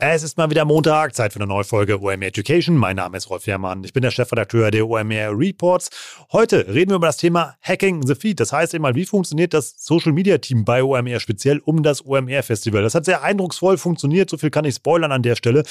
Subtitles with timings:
[0.00, 2.76] Es ist mal wieder Montag, Zeit für eine neue Folge OMR Education.
[2.76, 5.90] Mein Name ist Rolf Herrmann, ich bin der Chefredakteur der OMR Reports.
[6.30, 8.38] Heute reden wir über das Thema Hacking the Feed.
[8.38, 12.44] Das heißt einmal, wie funktioniert das Social Media Team bei OMR speziell um das OMR
[12.44, 12.84] Festival?
[12.84, 15.64] Das hat sehr eindrucksvoll funktioniert, so viel kann ich spoilern an der Stelle.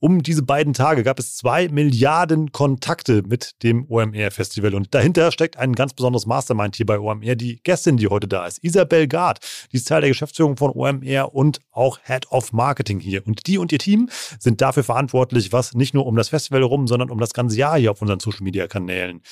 [0.00, 5.30] Um diese beiden Tage gab es zwei Milliarden Kontakte mit dem OMR Festival und dahinter
[5.32, 9.06] steckt ein ganz besonderes Mastermind hier bei OMR, die Gästin, die heute da ist, Isabel
[9.06, 9.40] Gard.
[9.70, 13.26] Die ist Teil der Geschäftsführung von OMR und auch Head of Marketing hier.
[13.26, 16.86] Und die und ihr Team sind dafür verantwortlich, was nicht nur um das Festival herum,
[16.86, 19.22] sondern um das ganze Jahr hier auf unseren Social Media Kanälen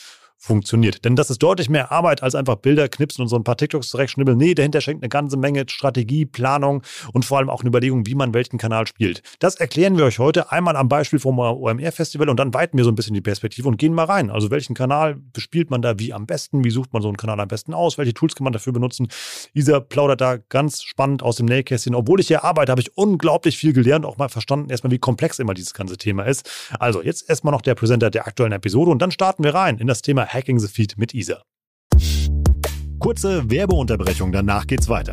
[0.44, 1.04] funktioniert.
[1.04, 3.88] Denn das ist deutlich mehr Arbeit als einfach Bilder knipsen und so ein paar TikToks
[3.88, 4.36] zurechtschnibbeln.
[4.36, 8.14] Nee, dahinter schenkt eine ganze Menge Strategie, Planung und vor allem auch eine Überlegung, wie
[8.14, 9.22] man welchen Kanal spielt.
[9.38, 12.90] Das erklären wir euch heute einmal am Beispiel vom OMR-Festival und dann weiten wir so
[12.90, 14.30] ein bisschen die Perspektive und gehen mal rein.
[14.30, 16.62] Also welchen Kanal bespielt man da wie am besten?
[16.62, 17.96] Wie sucht man so einen Kanal am besten aus?
[17.96, 19.08] Welche Tools kann man dafür benutzen?
[19.54, 21.94] Isa plaudert da ganz spannend aus dem Nähkästchen.
[21.94, 25.38] Obwohl ich hier arbeite, habe ich unglaublich viel gelernt, auch mal verstanden, erstmal, wie komplex
[25.38, 26.50] immer dieses ganze Thema ist.
[26.78, 29.86] Also jetzt erstmal noch der Präsenter der aktuellen Episode und dann starten wir rein in
[29.86, 31.44] das Thema Hacking the Feed mit Isa.
[32.98, 35.12] Kurze Werbeunterbrechung, danach geht's weiter.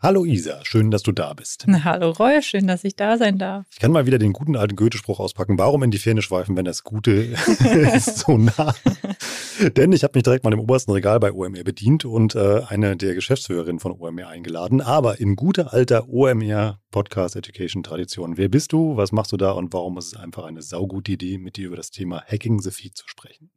[0.00, 1.66] Hallo Isa, schön, dass du da bist.
[1.66, 3.66] Hallo Roy, schön, dass ich da sein darf.
[3.72, 5.58] Ich kann mal wieder den guten alten Goethe-Spruch auspacken.
[5.58, 7.10] Warum in die Ferne schweifen, wenn das Gute
[7.94, 8.76] ist so nah?
[9.76, 12.96] Denn ich habe mich direkt mal im obersten Regal bei OMR bedient und äh, eine
[12.96, 14.80] der Geschäftsführerinnen von OMR eingeladen.
[14.80, 18.36] Aber in guter alter OMR Podcast Education Tradition.
[18.36, 18.96] Wer bist du?
[18.96, 19.50] Was machst du da?
[19.50, 22.70] Und warum ist es einfach eine saugute Idee, mit dir über das Thema Hacking the
[22.70, 23.50] Feed zu sprechen?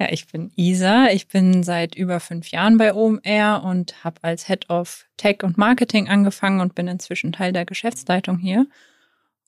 [0.00, 1.08] Ja, ich bin Isa.
[1.10, 5.58] Ich bin seit über fünf Jahren bei OMR und habe als Head of Tech und
[5.58, 8.66] Marketing angefangen und bin inzwischen Teil der Geschäftsleitung hier.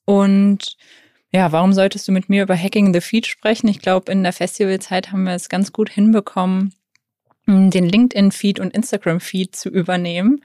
[0.03, 0.75] Und
[1.31, 3.69] ja, warum solltest du mit mir über Hacking the Feed sprechen?
[3.69, 6.73] Ich glaube, in der Festivalzeit haben wir es ganz gut hinbekommen,
[7.47, 10.43] den LinkedIn-Feed und Instagram-Feed zu übernehmen.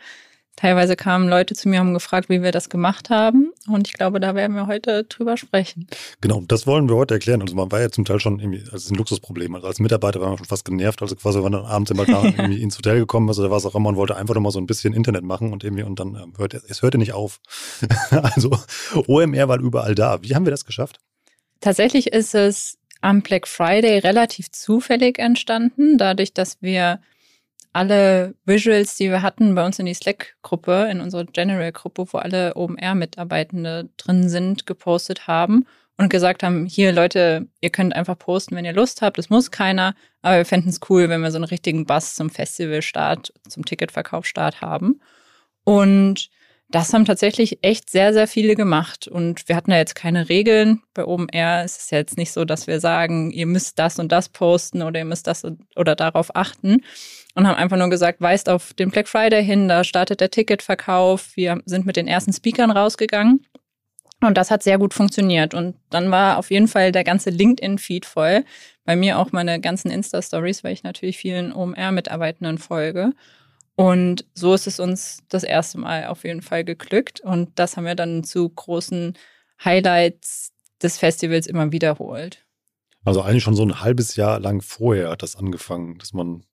[0.56, 3.52] Teilweise kamen Leute zu mir und haben gefragt, wie wir das gemacht haben.
[3.68, 5.86] Und ich glaube, da werden wir heute drüber sprechen.
[6.22, 7.42] Genau, das wollen wir heute erklären.
[7.42, 9.54] Also man war ja zum Teil schon irgendwie, also es ist ein Luxusproblem.
[9.54, 11.02] Also als Mitarbeiter war man schon fast genervt.
[11.02, 13.66] Also quasi, wenn man dann abends immer da irgendwie ins Hotel gekommen ist oder was
[13.66, 16.00] auch immer und wollte einfach nur mal so ein bisschen Internet machen und irgendwie und
[16.00, 17.40] dann ähm, hörte es hörte nicht auf.
[18.10, 18.58] also
[19.06, 20.22] OMR war überall da.
[20.22, 21.00] Wie haben wir das geschafft?
[21.60, 27.00] Tatsächlich ist es am Black Friday relativ zufällig entstanden, dadurch, dass wir
[27.76, 32.56] alle Visuals, die wir hatten, bei uns in die Slack-Gruppe, in unsere General-Gruppe, wo alle
[32.56, 35.66] OMR-Mitarbeitende drin sind, gepostet haben
[35.98, 39.50] und gesagt haben, hier Leute, ihr könnt einfach posten, wenn ihr Lust habt, es muss
[39.50, 43.66] keiner, aber wir fänden es cool, wenn wir so einen richtigen Bass zum Festivalstart, zum
[43.66, 45.03] Ticketverkaufsstart haben.
[45.65, 46.31] Und
[46.69, 49.06] das haben tatsächlich echt sehr, sehr viele gemacht.
[49.06, 50.82] Und wir hatten ja jetzt keine Regeln.
[50.94, 54.28] Bei OMR ist es jetzt nicht so, dass wir sagen, ihr müsst das und das
[54.28, 55.44] posten oder ihr müsst das
[55.77, 56.82] oder darauf achten.
[57.34, 61.37] Und haben einfach nur gesagt, weist auf den Black Friday hin, da startet der Ticketverkauf.
[61.37, 63.47] Wir sind mit den ersten Speakern rausgegangen.
[64.22, 65.54] Und das hat sehr gut funktioniert.
[65.54, 68.45] Und dann war auf jeden Fall der ganze LinkedIn-Feed voll.
[68.84, 73.12] Bei mir auch meine ganzen Insta-Stories, weil ich natürlich vielen OMR-Mitarbeitenden folge.
[73.76, 77.20] Und so ist es uns das erste Mal auf jeden Fall geglückt.
[77.20, 79.16] Und das haben wir dann zu großen
[79.62, 80.52] Highlights
[80.82, 82.44] des Festivals immer wiederholt.
[83.04, 86.44] Also eigentlich schon so ein halbes Jahr lang vorher hat das angefangen, dass man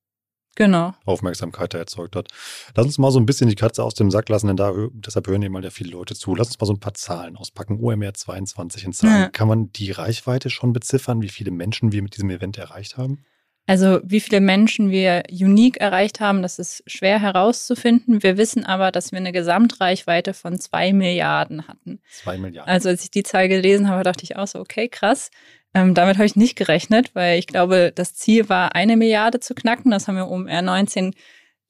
[0.56, 0.94] genau.
[1.06, 2.28] Aufmerksamkeit da erzeugt hat.
[2.76, 5.28] Lass uns mal so ein bisschen die Katze aus dem Sack lassen, denn da, deshalb
[5.28, 6.36] hören eben mal ja viele Leute zu.
[6.36, 7.80] Lass uns mal so ein paar Zahlen auspacken.
[7.80, 9.22] OMR 22 in Zahlen.
[9.22, 9.30] Ja.
[9.30, 13.24] Kann man die Reichweite schon beziffern, wie viele Menschen wir mit diesem Event erreicht haben?
[13.66, 18.22] Also wie viele Menschen wir unique erreicht haben, das ist schwer herauszufinden.
[18.22, 22.02] Wir wissen aber, dass wir eine Gesamtreichweite von zwei Milliarden hatten.
[22.12, 22.70] Zwei Milliarden.
[22.72, 25.32] Also als ich die Zahl gelesen habe, dachte ich auch so, okay, krass.
[25.74, 29.56] Ähm, damit habe ich nicht gerechnet, weil ich glaube, das Ziel war, eine Milliarde zu
[29.56, 29.92] knacken.
[29.92, 31.14] Das haben wir um R19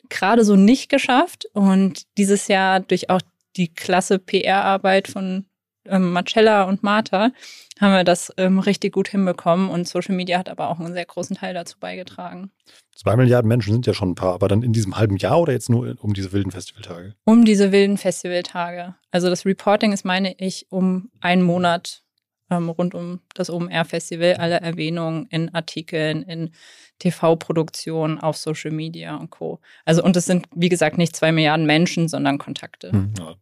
[0.10, 1.46] gerade so nicht geschafft.
[1.54, 3.22] Und dieses Jahr durch auch
[3.56, 5.46] die klasse PR-Arbeit von
[5.86, 7.32] ähm, Marcella und Martha
[7.80, 9.70] haben wir das ähm, richtig gut hinbekommen.
[9.70, 12.52] Und Social Media hat aber auch einen sehr großen Teil dazu beigetragen.
[12.96, 15.54] Zwei Milliarden Menschen sind ja schon ein paar, aber dann in diesem halben Jahr oder
[15.54, 17.16] jetzt nur um diese wilden Festivaltage?
[17.26, 18.96] Um diese wilden Festivaltage.
[19.12, 22.04] Also das Reporting ist, meine ich, um einen Monat
[22.50, 26.52] ähm, rund um das OMR-Festival, alle Erwähnungen in Artikeln, in
[27.00, 29.60] TV-Produktionen, auf Social Media und Co.
[29.86, 32.92] Also und es sind, wie gesagt, nicht zwei Milliarden Menschen, sondern Kontakte.
[32.92, 33.36] Hm, ja,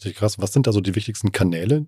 [0.00, 0.40] richtig krass.
[0.40, 1.86] Was sind also die wichtigsten Kanäle,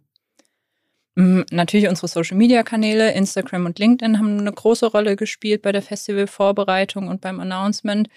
[1.14, 7.08] Mm, natürlich unsere Social-Media-Kanäle, Instagram und LinkedIn haben eine große Rolle gespielt bei der Festivalvorbereitung
[7.08, 8.08] und beim Announcement,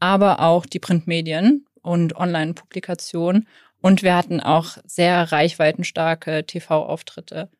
[0.00, 3.46] aber auch die Printmedien und Online-Publikationen.
[3.80, 7.50] Und wir hatten auch sehr reichweitenstarke TV-Auftritte.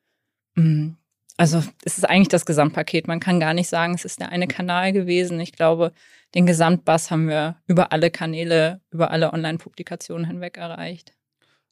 [0.57, 0.91] Mm,
[1.37, 3.07] also es ist eigentlich das Gesamtpaket.
[3.09, 5.41] Man kann gar nicht sagen, es ist der eine Kanal gewesen.
[5.41, 5.93] Ich glaube,
[6.35, 11.15] den Gesamtbass haben wir über alle Kanäle, über alle Online-Publikationen hinweg erreicht.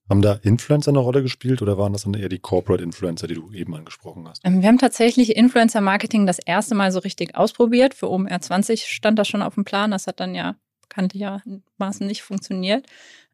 [0.09, 3.35] Haben da Influencer eine Rolle gespielt oder waren das dann eher die Corporate Influencer, die
[3.35, 4.41] du eben angesprochen hast?
[4.45, 7.95] Ähm, wir haben tatsächlich Influencer-Marketing das erste Mal so richtig ausprobiert.
[7.95, 9.91] Für OMR 20 stand das schon auf dem Plan.
[9.91, 12.87] Das hat dann ja bekanntlichermaßen nicht funktioniert.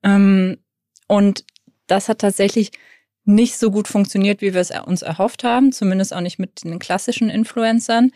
[0.03, 0.59] Ähm,
[1.07, 1.45] und
[1.87, 2.73] das hat tatsächlich
[3.25, 5.71] nicht so gut funktioniert, wie wir es uns erhofft haben.
[5.71, 8.11] Zumindest auch nicht mit den klassischen Influencern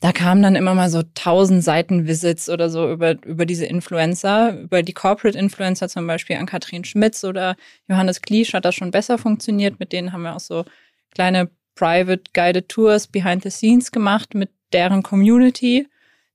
[0.00, 4.60] da kamen dann immer mal so tausend Seiten Visits oder so über, über diese Influencer,
[4.60, 7.56] über die Corporate Influencer zum Beispiel an Katrin Schmitz oder
[7.88, 9.80] Johannes Kliesch hat das schon besser funktioniert.
[9.80, 10.64] Mit denen haben wir auch so
[11.14, 15.88] kleine Private Guided Tours behind the scenes gemacht mit deren Community.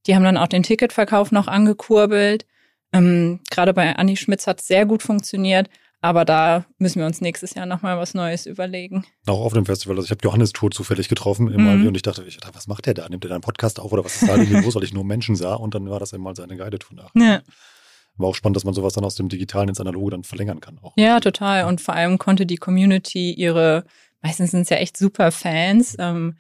[0.07, 2.47] Die haben dann auch den Ticketverkauf noch angekurbelt.
[2.93, 5.69] Ähm, Gerade bei Anni Schmitz hat es sehr gut funktioniert.
[6.03, 9.05] Aber da müssen wir uns nächstes Jahr nochmal was Neues überlegen.
[9.27, 9.95] Auch auf dem Festival.
[9.95, 11.87] Also ich habe Johannes Tour zufällig getroffen im mhm.
[11.87, 13.07] und ich dachte, ich dachte, was macht der da?
[13.07, 15.05] Nimmt er da einen Podcast auf oder was ist da eigentlich los, weil ich nur
[15.05, 15.53] Menschen sah?
[15.53, 17.11] Und dann war das einmal seine Guided-Tour nach.
[17.13, 17.41] Ja.
[18.17, 20.79] War auch spannend, dass man sowas dann aus dem Digitalen ins Analoge dann verlängern kann.
[20.81, 20.93] Auch.
[20.97, 21.65] Ja, total.
[21.65, 23.85] Und vor allem konnte die Community ihre,
[24.23, 26.35] meistens sind es ja echt super Fans, ähm,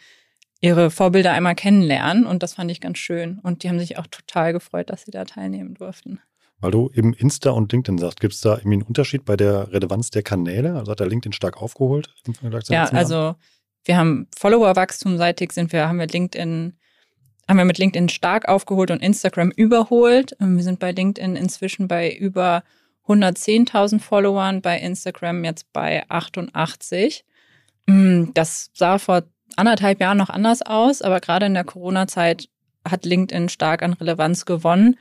[0.59, 2.25] ihre Vorbilder einmal kennenlernen.
[2.25, 3.39] Und das fand ich ganz schön.
[3.43, 6.19] Und die haben sich auch total gefreut, dass sie da teilnehmen durften.
[6.61, 9.71] Weil du eben Insta und LinkedIn sagst, gibt es da irgendwie einen Unterschied bei der
[9.71, 10.75] Relevanz der Kanäle?
[10.75, 12.13] Also hat der LinkedIn stark aufgeholt
[12.69, 13.35] Ja, also
[13.83, 16.77] wir haben Follower-Wachstum seitig sind wir, haben wir LinkedIn,
[17.49, 20.35] haben wir mit LinkedIn stark aufgeholt und Instagram überholt.
[20.39, 22.63] Ähm, wir sind bei LinkedIn inzwischen bei über
[23.07, 27.25] 110.000 Followern, bei Instagram jetzt bei 88.
[27.87, 29.23] Mm, das sah vor
[29.55, 32.49] anderthalb Jahren noch anders aus, aber gerade in der Corona-Zeit
[32.87, 34.95] hat LinkedIn stark an Relevanz gewonnen.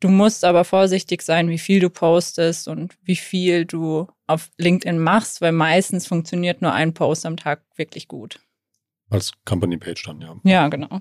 [0.00, 4.98] Du musst aber vorsichtig sein, wie viel du postest und wie viel du auf LinkedIn
[4.98, 8.40] machst, weil meistens funktioniert nur ein Post am Tag wirklich gut.
[9.10, 10.36] Als Company Page dann, ja.
[10.44, 11.00] Ja, genau.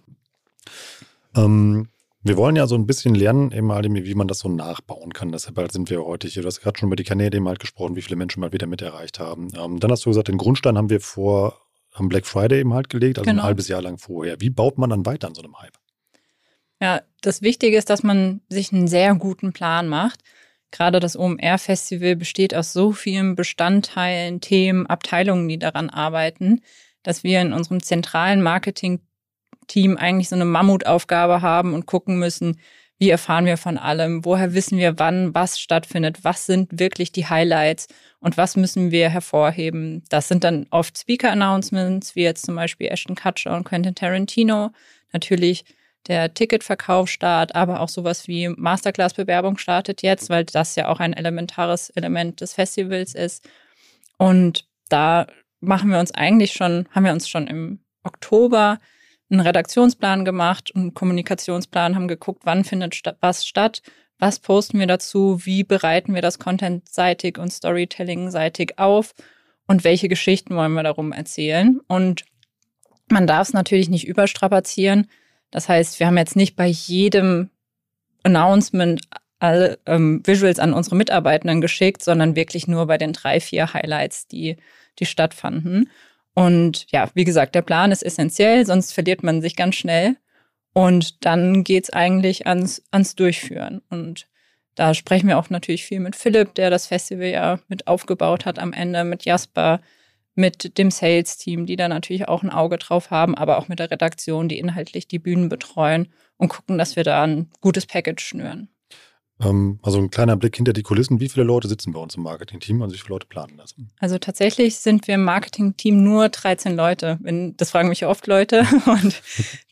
[1.35, 1.89] Ähm,
[2.21, 5.31] wir wollen ja so ein bisschen lernen, eben halt, wie man das so nachbauen kann.
[5.31, 6.41] Deshalb halt sind wir heute hier.
[6.41, 8.67] Du hast gerade schon über die Kanäle eben halt gesprochen, wie viele Menschen mal wieder
[8.67, 9.49] mit erreicht haben.
[9.57, 11.59] Ähm, dann hast du gesagt, den Grundstein haben wir vor
[11.91, 13.41] am Black Friday eben halt gelegt, also genau.
[13.41, 14.39] ein halbes Jahr lang vorher.
[14.39, 15.77] Wie baut man dann weiter an so einem Hype?
[16.83, 20.19] Ja, das Wichtige ist, dass man sich einen sehr guten Plan macht.
[20.69, 26.59] Gerade das OMR-Festival besteht aus so vielen Bestandteilen, Themen, Abteilungen, die daran arbeiten,
[27.01, 32.59] dass wir in unserem zentralen Marketing-Team eigentlich so eine Mammutaufgabe haben und gucken müssen,
[32.99, 37.27] wie erfahren wir von allem, woher wissen wir, wann was stattfindet, was sind wirklich die
[37.27, 37.87] Highlights
[38.19, 40.03] und was müssen wir hervorheben.
[40.09, 44.71] Das sind dann oft Speaker-Announcements, wie jetzt zum Beispiel Ashton Kutcher und Quentin Tarantino.
[45.13, 45.63] Natürlich
[46.07, 51.13] der Ticketverkauf start, aber auch sowas wie Masterclass-Bewerbung startet jetzt, weil das ja auch ein
[51.13, 53.47] elementares Element des Festivals ist.
[54.17, 55.27] Und da
[55.61, 58.79] machen wir uns eigentlich schon, haben wir uns schon im Oktober
[59.29, 63.81] einen Redaktionsplan gemacht, einen Kommunikationsplan, haben geguckt, wann findet was statt,
[64.19, 69.13] was posten wir dazu, wie bereiten wir das contentseitig und storytelling-seitig auf
[69.67, 71.79] und welche Geschichten wollen wir darum erzählen.
[71.87, 72.25] Und
[73.09, 75.09] man darf es natürlich nicht überstrapazieren.
[75.53, 77.51] Das heißt, wir haben jetzt nicht bei jedem
[78.23, 79.01] Announcement
[79.37, 84.27] alle ähm, Visuals an unsere Mitarbeitenden geschickt, sondern wirklich nur bei den drei, vier Highlights,
[84.27, 84.57] die,
[84.97, 85.91] die stattfanden.
[86.33, 90.17] Und ja, wie gesagt, der Plan ist essentiell, sonst verliert man sich ganz schnell.
[90.73, 93.83] Und dann geht's eigentlich ans, ans Durchführen.
[93.91, 94.27] Und
[94.73, 98.57] da sprechen wir auch natürlich viel mit Philipp, der das Festival ja mit aufgebaut hat
[98.57, 99.81] am Ende, mit Jasper,
[100.35, 103.91] mit dem Sales-Team, die da natürlich auch ein Auge drauf haben, aber auch mit der
[103.91, 108.69] Redaktion, die inhaltlich die Bühnen betreuen und gucken, dass wir da ein gutes Package schnüren.
[109.41, 111.19] Ähm, also ein kleiner Blick hinter die Kulissen.
[111.19, 112.81] Wie viele Leute sitzen bei uns im Marketing-Team?
[112.81, 113.75] Also wie viele Leute planen das?
[113.99, 117.19] Also tatsächlich sind wir im Marketing-Team nur 13 Leute.
[117.57, 119.21] Das fragen mich oft Leute und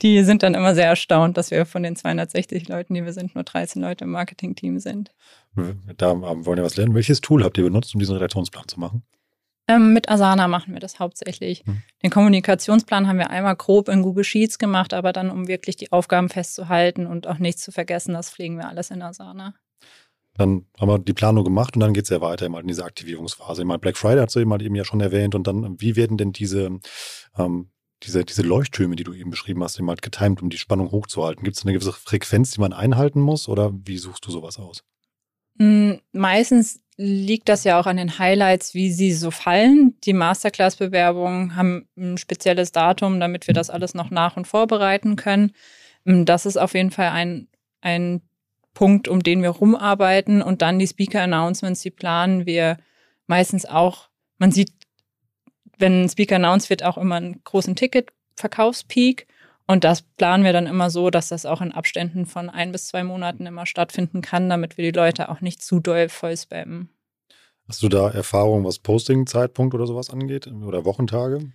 [0.01, 3.35] die sind dann immer sehr erstaunt, dass wir von den 260 Leuten, die wir sind,
[3.35, 5.11] nur 13 Leute im Marketing-Team sind.
[5.97, 6.95] Da wollen wir was lernen.
[6.95, 9.03] Welches Tool habt ihr benutzt, um diesen Redaktionsplan zu machen?
[9.71, 11.63] Ähm, mit Asana machen wir das hauptsächlich.
[11.65, 11.81] Hm.
[12.03, 15.91] Den Kommunikationsplan haben wir einmal grob in Google Sheets gemacht, aber dann, um wirklich die
[15.91, 19.53] Aufgaben festzuhalten und auch nichts zu vergessen, das pflegen wir alles in Asana.
[20.35, 23.63] Dann haben wir die Planung gemacht und dann geht es ja weiter in diese Aktivierungsphase.
[23.65, 26.79] Mal Black Friday hast du eben ja schon erwähnt und dann, wie werden denn diese,
[27.37, 27.69] ähm,
[28.03, 31.43] diese, diese Leuchttürme, die du eben beschrieben hast, eben halt getimt, um die Spannung hochzuhalten?
[31.43, 34.83] Gibt es eine gewisse Frequenz, die man einhalten muss oder wie suchst du sowas aus?
[35.59, 39.95] Hm, meistens liegt das ja auch an den Highlights, wie sie so fallen.
[40.03, 45.51] Die Masterclass-Bewerbungen haben ein spezielles Datum, damit wir das alles noch nach und vorbereiten können.
[46.05, 47.47] Hm, das ist auf jeden Fall ein,
[47.81, 48.21] ein
[48.75, 50.43] Punkt, um den wir rumarbeiten.
[50.43, 52.77] Und dann die Speaker-Announcements, die planen wir
[53.25, 54.09] meistens auch.
[54.37, 54.71] Man sieht,
[55.79, 59.25] wenn ein Speaker announced wird, auch immer einen großen Ticket-Verkaufspeak.
[59.67, 62.87] Und das planen wir dann immer so, dass das auch in Abständen von ein bis
[62.87, 66.89] zwei Monaten immer stattfinden kann, damit wir die Leute auch nicht zu doll voll spammen.
[67.67, 71.51] Hast du da Erfahrung, was Posting-Zeitpunkt oder sowas angeht oder Wochentage?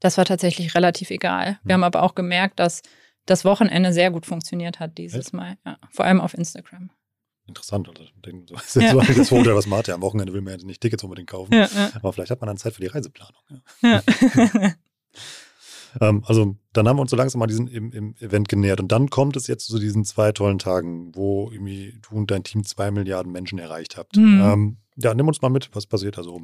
[0.00, 1.58] Das war tatsächlich relativ egal.
[1.64, 1.82] Wir hm.
[1.82, 2.82] haben aber auch gemerkt, dass
[3.26, 5.34] das Wochenende sehr gut funktioniert hat dieses Echt?
[5.34, 5.58] Mal.
[5.66, 6.90] Ja, vor allem auf Instagram.
[7.46, 7.88] Interessant.
[7.88, 8.92] Also, das ist ja.
[8.92, 11.52] so das Vorteil, was Martin am Wochenende will man ja nicht Tickets unbedingt kaufen.
[11.52, 11.90] Ja, ja.
[11.94, 13.42] Aber vielleicht hat man dann Zeit für die Reiseplanung.
[16.00, 18.80] Ähm, also dann haben wir uns so langsam mal diesen im, im, Event genähert.
[18.80, 22.44] Und dann kommt es jetzt zu diesen zwei tollen Tagen, wo irgendwie du und dein
[22.44, 24.16] Team zwei Milliarden Menschen erreicht habt.
[24.16, 24.40] Mhm.
[24.40, 26.40] Ähm, ja, nimm uns mal mit, was passiert da so?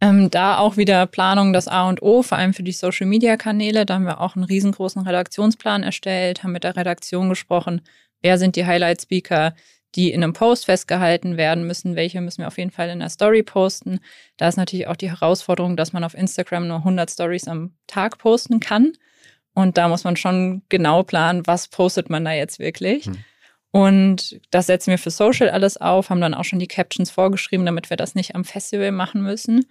[0.00, 3.86] Ähm, da auch wieder Planung das A und O, vor allem für die Social-Media-Kanäle.
[3.86, 7.80] Da haben wir auch einen riesengroßen Redaktionsplan erstellt, haben mit der Redaktion gesprochen,
[8.20, 9.54] wer sind die Highlight-Speaker,
[9.96, 13.08] die in einem Post festgehalten werden müssen, welche müssen wir auf jeden Fall in der
[13.08, 14.00] Story posten.
[14.36, 18.18] Da ist natürlich auch die Herausforderung, dass man auf Instagram nur 100 Stories am Tag
[18.18, 18.92] posten kann.
[19.54, 23.06] Und da muss man schon genau planen, was postet man da jetzt wirklich.
[23.06, 23.16] Hm.
[23.70, 27.66] Und das setzen wir für Social alles auf, haben dann auch schon die Captions vorgeschrieben,
[27.66, 29.66] damit wir das nicht am Festival machen müssen.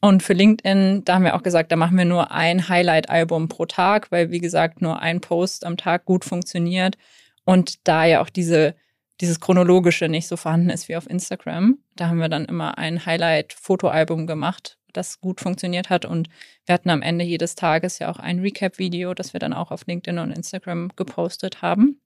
[0.00, 3.66] Und für LinkedIn, da haben wir auch gesagt, da machen wir nur ein Highlight-Album pro
[3.66, 6.96] Tag, weil wie gesagt nur ein Post am Tag gut funktioniert.
[7.44, 8.74] Und da ja auch diese,
[9.20, 13.04] dieses chronologische nicht so vorhanden ist wie auf Instagram, da haben wir dann immer ein
[13.04, 16.04] Highlight-Fotoalbum gemacht, das gut funktioniert hat.
[16.04, 16.28] Und
[16.66, 19.86] wir hatten am Ende jedes Tages ja auch ein Recap-Video, das wir dann auch auf
[19.86, 22.00] LinkedIn und Instagram gepostet haben.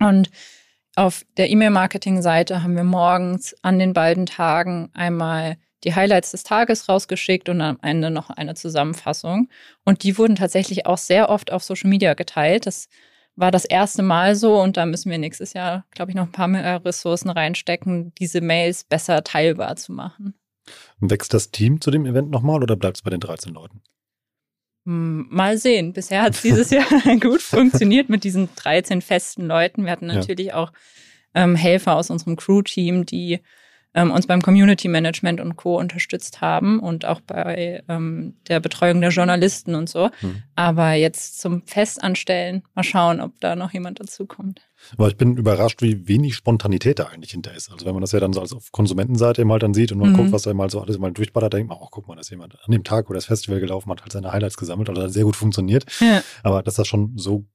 [0.00, 0.30] Und
[0.96, 6.88] auf der E-Mail-Marketing-Seite haben wir morgens an den beiden Tagen einmal die Highlights des Tages
[6.88, 9.48] rausgeschickt und am Ende noch eine Zusammenfassung.
[9.84, 12.66] Und die wurden tatsächlich auch sehr oft auf Social Media geteilt.
[12.66, 12.88] Das
[13.36, 16.32] war das erste Mal so und da müssen wir nächstes Jahr, glaube ich, noch ein
[16.32, 20.34] paar mehr Ressourcen reinstecken, diese Mails besser teilbar zu machen.
[21.00, 23.82] Wächst das Team zu dem Event nochmal oder bleibt es bei den 13 Leuten?
[24.86, 25.92] Hm, mal sehen.
[25.92, 26.86] Bisher hat es dieses Jahr
[27.20, 29.84] gut funktioniert mit diesen 13 festen Leuten.
[29.84, 30.56] Wir hatten natürlich ja.
[30.56, 30.72] auch
[31.34, 33.40] ähm, Helfer aus unserem Crew-Team, die
[33.94, 35.78] ähm, uns beim Community Management und Co.
[35.78, 40.10] unterstützt haben und auch bei ähm, der Betreuung der Journalisten und so.
[40.20, 40.42] Hm.
[40.56, 44.62] Aber jetzt zum Festanstellen, mal schauen, ob da noch jemand dazukommt.
[44.96, 47.70] Aber ich bin überrascht, wie wenig Spontanität da eigentlich hinter ist.
[47.70, 50.12] Also wenn man das ja dann so als auf Konsumentenseite mal dann sieht und man
[50.12, 50.16] mhm.
[50.16, 52.30] guckt, was da mal so alles mal durchballert, denkt man, oh, guck mal, da ist
[52.30, 55.12] jemand an dem Tag, wo das Festival gelaufen hat, halt seine Highlights gesammelt, also hat
[55.12, 55.84] sehr gut funktioniert.
[56.00, 56.22] Ja.
[56.42, 57.46] Aber dass das schon so,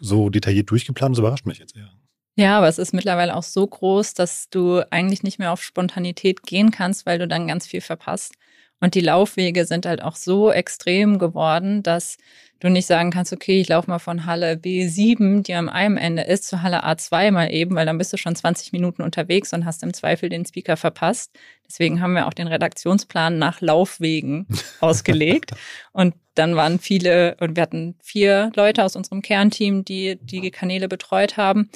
[0.00, 1.90] so detailliert durchgeplant ist, überrascht mich jetzt eher.
[2.34, 6.42] Ja, aber es ist mittlerweile auch so groß, dass du eigentlich nicht mehr auf Spontanität
[6.44, 8.34] gehen kannst, weil du dann ganz viel verpasst.
[8.80, 12.16] Und die Laufwege sind halt auch so extrem geworden, dass
[12.58, 16.22] du nicht sagen kannst, okay, ich laufe mal von Halle B7, die am einen Ende
[16.22, 19.66] ist, zu Halle A2 mal eben, weil dann bist du schon 20 Minuten unterwegs und
[19.66, 21.32] hast im Zweifel den Speaker verpasst.
[21.68, 24.46] Deswegen haben wir auch den Redaktionsplan nach Laufwegen
[24.80, 25.52] ausgelegt.
[25.92, 30.88] Und dann waren viele, und wir hatten vier Leute aus unserem Kernteam, die die Kanäle
[30.88, 31.70] betreut haben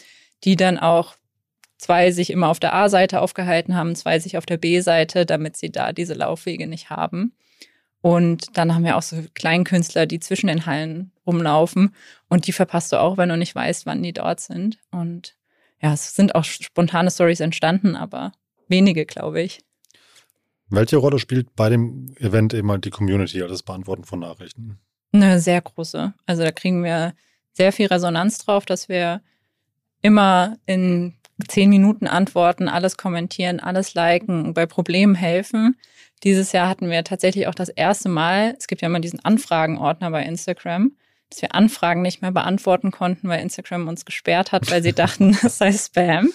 [0.47, 1.17] die dann auch
[1.77, 5.71] zwei sich immer auf der A-Seite aufgehalten haben, zwei sich auf der B-Seite, damit sie
[5.71, 7.35] da diese Laufwege nicht haben.
[8.01, 11.95] Und dann haben wir auch so Kleinkünstler, die zwischen den Hallen rumlaufen
[12.29, 14.79] und die verpasst du auch, wenn du nicht weißt, wann die dort sind.
[14.93, 15.37] Und
[15.83, 18.33] ja, es sind auch spontane Stories entstanden, aber
[18.69, 19.61] wenige, glaube ich.
[20.69, 24.79] Welche Rolle spielt bei dem Event eben halt die Community, also das Beantworten von Nachrichten?
[25.13, 26.15] Eine sehr große.
[26.27, 27.15] Also da kriegen wir
[27.53, 29.21] sehr viel Resonanz drauf, dass wir
[30.03, 31.15] immer in
[31.49, 35.77] zehn Minuten antworten, alles kommentieren, alles liken, bei Problemen helfen.
[36.25, 40.11] Dieses Jahr hatten wir tatsächlich auch das erste Mal, es gibt ja immer diesen Anfragenordner
[40.11, 40.93] bei Instagram,
[41.29, 45.37] dass wir Anfragen nicht mehr beantworten konnten, weil Instagram uns gesperrt hat, weil sie dachten,
[45.43, 46.31] das sei Spam.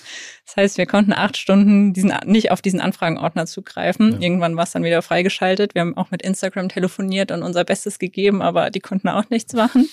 [0.46, 4.14] Das heißt, wir konnten acht Stunden diesen, nicht auf diesen Anfragenordner zugreifen.
[4.14, 4.20] Ja.
[4.20, 5.74] Irgendwann war es dann wieder freigeschaltet.
[5.74, 9.54] Wir haben auch mit Instagram telefoniert und unser Bestes gegeben, aber die konnten auch nichts
[9.54, 9.90] machen.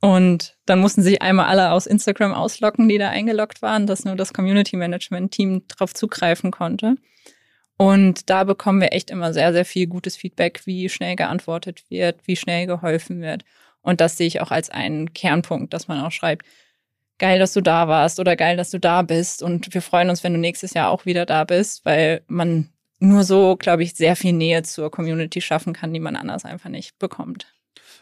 [0.00, 4.16] Und dann mussten sich einmal alle aus Instagram auslocken, die da eingeloggt waren, dass nur
[4.16, 6.96] das Community Management Team darauf zugreifen konnte.
[7.76, 12.20] Und da bekommen wir echt immer sehr, sehr viel gutes Feedback, wie schnell geantwortet wird,
[12.26, 13.44] wie schnell geholfen wird.
[13.82, 16.46] Und das sehe ich auch als einen Kernpunkt, dass man auch schreibt,
[17.18, 19.42] geil, dass du da warst oder geil, dass du da bist.
[19.42, 23.24] Und wir freuen uns, wenn du nächstes Jahr auch wieder da bist, weil man nur
[23.24, 26.98] so, glaube ich, sehr viel Nähe zur Community schaffen kann, die man anders einfach nicht
[26.98, 27.46] bekommt.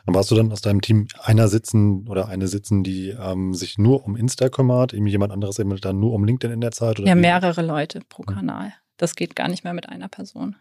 [0.09, 3.77] Aber hast du dann aus deinem Team einer sitzen oder eine sitzen, die ähm, sich
[3.77, 6.99] nur um Insta kümmert, irgendwie jemand anderes eben dann nur um LinkedIn in der Zeit?
[6.99, 8.73] Ja, mehrere Leute pro Kanal.
[8.97, 10.57] Das geht gar nicht mehr mit einer Person.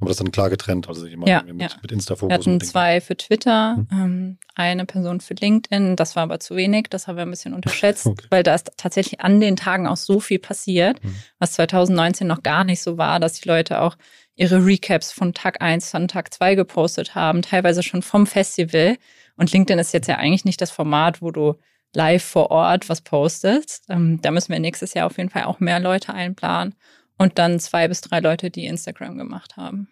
[0.00, 1.68] Aber das ist dann klar getrennt, also jemand ja, mit, ja.
[1.80, 2.30] mit Insta-Fokus.
[2.30, 3.88] Wir hatten zwei für Twitter, hm.
[3.92, 7.54] ähm, eine Person für LinkedIn, das war aber zu wenig, das haben wir ein bisschen
[7.54, 8.26] unterschätzt, okay.
[8.30, 11.14] weil da ist tatsächlich an den Tagen auch so viel passiert, hm.
[11.38, 13.96] was 2019 noch gar nicht so war, dass die Leute auch
[14.40, 18.96] ihre Recaps von Tag 1 von Tag 2 gepostet haben, teilweise schon vom Festival.
[19.36, 21.56] Und LinkedIn ist jetzt ja eigentlich nicht das Format, wo du
[21.94, 23.84] live vor Ort was postest.
[23.90, 26.74] Ähm, da müssen wir nächstes Jahr auf jeden Fall auch mehr Leute einplanen
[27.18, 29.88] und dann zwei bis drei Leute, die Instagram gemacht haben.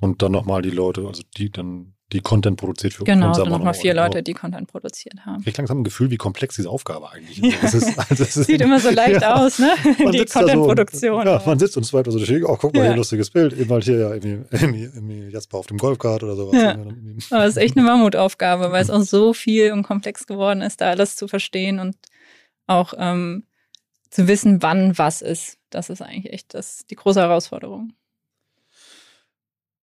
[0.00, 3.74] Und dann nochmal die Leute, also die dann die Content produziert für Genau, dann nochmal
[3.74, 5.42] vier Leute, die Content produziert haben.
[5.44, 7.74] Ich langsam ein Gefühl, wie komplex diese Aufgabe eigentlich ist.
[7.74, 9.34] Ist, also ist Sieht immer so leicht ja.
[9.34, 9.72] aus, ne?
[10.12, 11.24] die Content-Produktion.
[11.24, 12.88] So, ja, man sitzt und swipet so durch oh, guck mal, ja.
[12.90, 13.54] hier lustiges Bild.
[13.54, 16.54] Eben halt hier ja irgendwie, Jasper auf dem Golfkart oder sowas.
[16.54, 16.78] Ja.
[17.30, 20.80] Aber es ist echt eine Mammutaufgabe, weil es auch so viel und komplex geworden ist,
[20.80, 21.96] da alles zu verstehen und
[22.68, 23.44] auch ähm,
[24.10, 25.58] zu wissen, wann was ist.
[25.70, 27.94] Das ist eigentlich echt das, die große Herausforderung.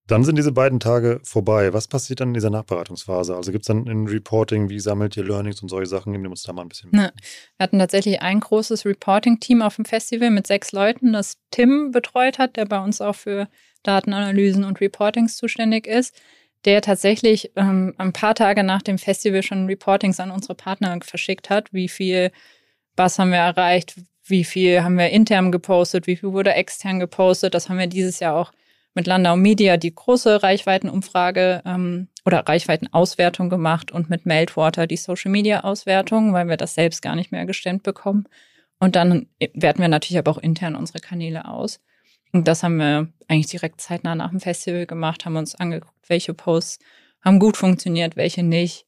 [0.07, 1.72] Dann sind diese beiden Tage vorbei.
[1.72, 3.36] Was passiert dann in dieser Nachbereitungsphase?
[3.36, 6.12] Also gibt es dann ein Reporting, wie sammelt ihr Learnings und solche Sachen?
[6.12, 7.00] Nehmen wir uns da mal ein bisschen mit.
[7.00, 7.12] Wir
[7.60, 12.57] hatten tatsächlich ein großes Reporting-Team auf dem Festival mit sechs Leuten, das Tim betreut hat,
[12.57, 13.48] der bei uns auch für
[13.83, 16.13] Datenanalysen und Reportings zuständig ist,
[16.65, 21.50] der tatsächlich ähm, ein paar Tage nach dem Festival schon Reportings an unsere Partner verschickt
[21.50, 22.31] hat, wie viel
[22.95, 27.53] was haben wir erreicht, wie viel haben wir intern gepostet, wie viel wurde extern gepostet.
[27.53, 28.51] Das haben wir dieses Jahr auch
[28.94, 35.32] mit Landau Media die große Reichweitenumfrage ähm, oder Reichweitenauswertung gemacht und mit Meltwater die Social
[35.32, 38.27] Media Auswertung, weil wir das selbst gar nicht mehr gestemmt bekommen.
[38.79, 41.79] Und dann werten wir natürlich aber auch intern unsere Kanäle aus.
[42.34, 46.34] Und das haben wir eigentlich direkt zeitnah nach dem Festival gemacht, haben uns angeguckt, welche
[46.34, 46.79] Posts
[47.22, 48.86] haben gut funktioniert, welche nicht.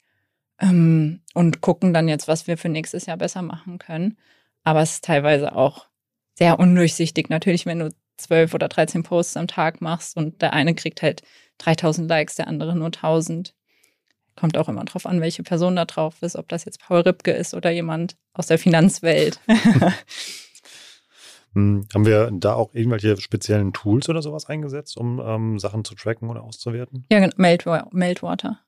[0.60, 4.18] Ähm, und gucken dann jetzt, was wir für nächstes Jahr besser machen können.
[4.64, 5.88] Aber es ist teilweise auch
[6.34, 7.30] sehr undurchsichtig.
[7.30, 11.22] Natürlich, wenn du zwölf oder 13 Posts am Tag machst und der eine kriegt halt
[11.60, 13.54] 3000 Likes, der andere nur 1000.
[14.36, 17.32] Kommt auch immer drauf an, welche Person da drauf ist, ob das jetzt Paul Ripke
[17.32, 19.40] ist oder jemand aus der Finanzwelt.
[21.54, 25.96] hm, Haben wir da auch irgendwelche speziellen Tools oder sowas eingesetzt, um ähm, Sachen zu
[25.96, 27.06] tracken oder auszuwerten?
[27.10, 27.34] Ja, genau.
[27.38, 28.60] Meltwater.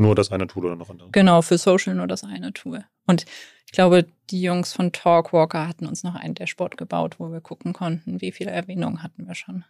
[0.00, 1.10] Nur das eine Tool oder noch andere?
[1.10, 2.86] Genau, für Social nur das eine Tool.
[3.06, 3.26] Und
[3.66, 7.74] ich glaube, die Jungs von Talkwalker hatten uns noch ein Dashboard gebaut, wo wir gucken
[7.74, 9.62] konnten, wie viele Erwähnungen hatten wir schon.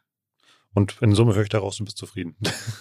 [0.72, 2.36] Und in Summe höre ich daraus, du bist zufrieden.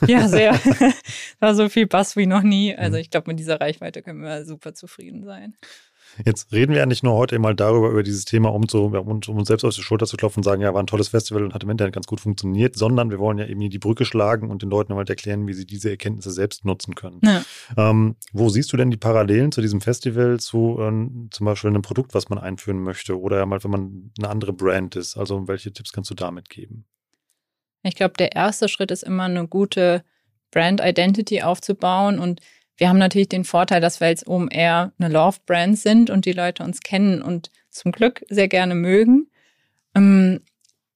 [0.06, 0.54] Ja, sehr.
[1.40, 2.76] War so viel Bass wie noch nie.
[2.76, 3.02] Also mhm.
[3.02, 5.58] ich glaube, mit dieser Reichweite können wir super zufrieden sein.
[6.26, 8.94] Jetzt reden wir ja nicht nur heute mal darüber, über dieses Thema, um, zu, um,
[8.96, 11.44] um uns selbst auf die Schulter zu klopfen und sagen, ja, war ein tolles Festival
[11.44, 14.50] und hat im Internet ganz gut funktioniert, sondern wir wollen ja eben die Brücke schlagen
[14.50, 17.22] und den Leuten halt erklären, wie sie diese Erkenntnisse selbst nutzen können.
[17.24, 17.44] Ja.
[17.78, 21.82] Ähm, wo siehst du denn die Parallelen zu diesem Festival, zu ähm, zum Beispiel einem
[21.82, 25.18] Produkt, was man einführen möchte oder mal, wenn man eine andere Brand ist?
[25.18, 26.86] Also welche Tipps kannst du damit geben?
[27.84, 30.04] Ich glaube, der erste Schritt ist immer eine gute
[30.52, 32.42] Brand Identity aufzubauen und
[32.80, 36.64] wir haben natürlich den Vorteil, dass wir als OMR eine Love-Brand sind und die Leute
[36.64, 39.30] uns kennen und zum Glück sehr gerne mögen.
[39.96, 40.40] Ähm,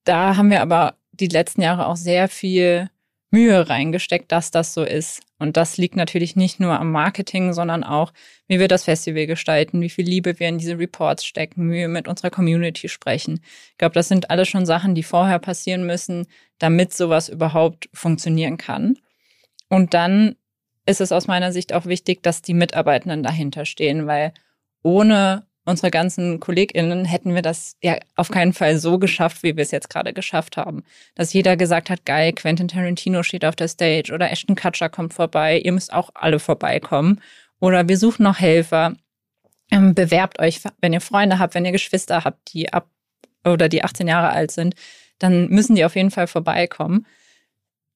[0.06, 2.90] da haben wir aber die letzten Jahre auch sehr viel
[3.32, 5.22] Mühe reingesteckt, dass das so ist.
[5.40, 8.14] Und das liegt natürlich nicht nur am Marketing, sondern auch,
[8.48, 12.08] wie wir das Festival gestalten, wie viel Liebe wir in diese Reports stecken, Mühe mit
[12.08, 13.42] unserer Community sprechen.
[13.72, 16.28] Ich glaube, das sind alles schon Sachen, die vorher passieren müssen,
[16.60, 19.00] damit sowas überhaupt funktionieren kann.
[19.68, 20.36] Und dann
[20.86, 24.34] ist es aus meiner Sicht auch wichtig, dass die Mitarbeitenden dahinter stehen, weil
[24.82, 29.62] ohne unsere ganzen KollegInnen hätten wir das ja auf keinen Fall so geschafft, wie wir
[29.64, 30.84] es jetzt gerade geschafft haben.
[31.16, 35.14] Dass jeder gesagt hat, geil, Quentin Tarantino steht auf der Stage oder Ashton Kutcher kommt
[35.14, 37.22] vorbei, ihr müsst auch alle vorbeikommen.
[37.60, 38.96] Oder wir suchen noch Helfer.
[39.72, 42.90] Ähm, bewerbt euch, wenn ihr Freunde habt, wenn ihr Geschwister habt, die ab
[43.46, 44.76] oder die 18 Jahre alt sind,
[45.20, 47.06] dann müssen die auf jeden Fall vorbeikommen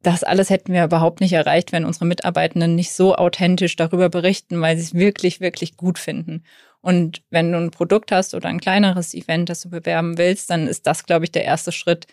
[0.03, 4.61] das alles hätten wir überhaupt nicht erreicht, wenn unsere Mitarbeitenden nicht so authentisch darüber berichten,
[4.61, 6.43] weil sie es wirklich, wirklich gut finden.
[6.81, 10.67] Und wenn du ein Produkt hast oder ein kleineres Event, das du bewerben willst, dann
[10.67, 12.07] ist das, glaube ich, der erste Schritt,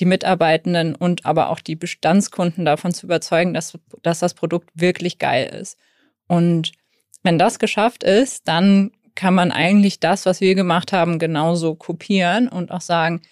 [0.00, 5.18] die Mitarbeitenden und aber auch die Bestandskunden davon zu überzeugen, dass, dass das Produkt wirklich
[5.18, 5.78] geil ist.
[6.26, 6.72] Und
[7.22, 12.48] wenn das geschafft ist, dann kann man eigentlich das, was wir gemacht haben, genauso kopieren
[12.48, 13.22] und auch sagen,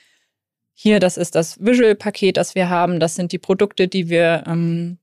[0.81, 4.99] hier, das ist das Visual-Paket, das wir haben, das sind die Produkte, die wir ähm,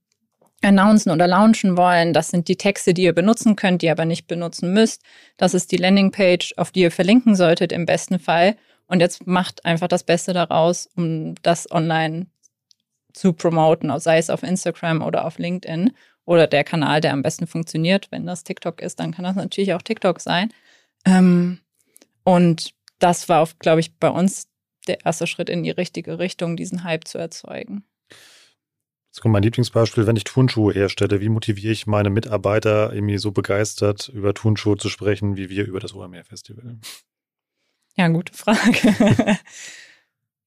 [0.62, 4.06] announcen oder launchen wollen, das sind die Texte, die ihr benutzen könnt, die ihr aber
[4.06, 5.02] nicht benutzen müsst,
[5.36, 9.66] das ist die Landingpage, auf die ihr verlinken solltet im besten Fall und jetzt macht
[9.66, 12.28] einfach das Beste daraus, um das online
[13.12, 15.92] zu promoten, sei es auf Instagram oder auf LinkedIn
[16.24, 18.08] oder der Kanal, der am besten funktioniert.
[18.10, 20.54] Wenn das TikTok ist, dann kann das natürlich auch TikTok sein.
[21.04, 21.60] Ähm,
[22.24, 24.48] und das war, glaube ich, bei uns
[24.88, 27.84] der erste Schritt in die richtige Richtung, diesen Hype zu erzeugen.
[29.16, 33.32] Jetzt kommt mein Lieblingsbeispiel, wenn ich Turnschuhe herstelle, wie motiviere ich meine Mitarbeiter, irgendwie so
[33.32, 36.78] begeistert über Turnschuhe zu sprechen, wie wir über das OMR-Festival?
[37.96, 38.58] Ja, gute Frage.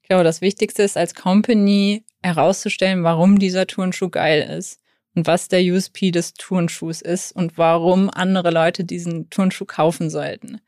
[0.01, 4.79] ich glaube, das Wichtigste ist als Company herauszustellen, warum dieser Turnschuh geil ist
[5.15, 10.61] und was der USP des Turnschuhs ist und warum andere Leute diesen Turnschuh kaufen sollten.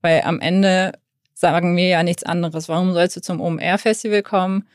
[0.00, 0.98] Weil am Ende
[1.36, 2.68] sagen wir ja nichts anderes.
[2.68, 4.66] Warum sollst du zum OMR-Festival kommen?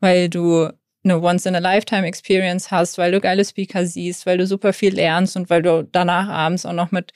[0.00, 0.68] Weil du
[1.02, 5.62] eine Once-in-a-Lifetime-Experience hast, weil du geile Speaker siehst, weil du super viel lernst und weil
[5.62, 7.12] du danach abends auch noch mit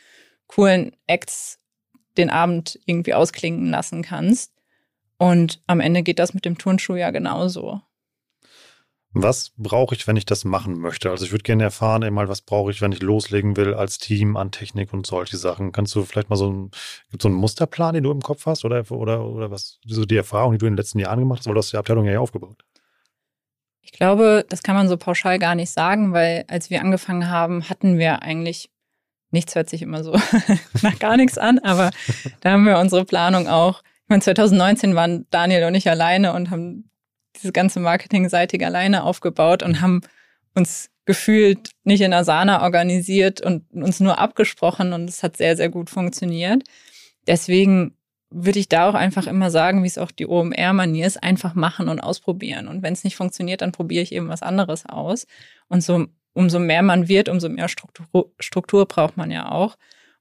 [0.47, 1.61] coolen Acts
[2.17, 4.53] den Abend irgendwie ausklingen lassen kannst.
[5.19, 7.83] Und am Ende geht das mit dem Turnschuh ja genauso.
[9.17, 11.09] Was brauche ich, wenn ich das machen möchte?
[11.09, 14.37] Also ich würde gerne erfahren, einmal, was brauche ich, wenn ich loslegen will als Team
[14.37, 15.71] an Technik und solche Sachen.
[15.71, 16.71] Kannst du vielleicht mal so ein,
[17.13, 20.17] gibt so einen Musterplan, den du im Kopf hast oder, oder, oder was, so die
[20.17, 22.19] Erfahrung, die du in den letzten Jahren gemacht hast, weil du hast die Abteilung ja
[22.19, 22.65] aufgebaut?
[23.83, 27.69] Ich glaube, das kann man so pauschal gar nicht sagen, weil als wir angefangen haben,
[27.69, 28.69] hatten wir eigentlich,
[29.31, 30.19] nichts hört sich immer so
[30.83, 31.91] nach gar nichts an, aber
[32.41, 33.83] da haben wir unsere Planung auch.
[34.03, 36.91] Ich meine, 2019 waren Daniel und ich alleine und haben
[37.37, 40.03] diese ganze Marketingseitige alleine aufgebaut und haben
[40.55, 45.69] uns gefühlt nicht in Asana organisiert und uns nur abgesprochen und es hat sehr, sehr
[45.69, 46.65] gut funktioniert.
[47.27, 47.97] Deswegen
[48.31, 51.89] würde ich da auch einfach immer sagen, wie es auch die OMR-Manier ist, einfach machen
[51.89, 52.69] und ausprobieren.
[52.69, 55.27] Und wenn es nicht funktioniert, dann probiere ich eben was anderes aus.
[55.69, 59.77] Und so, umso mehr man wird, umso mehr Struktur, Struktur braucht man ja auch.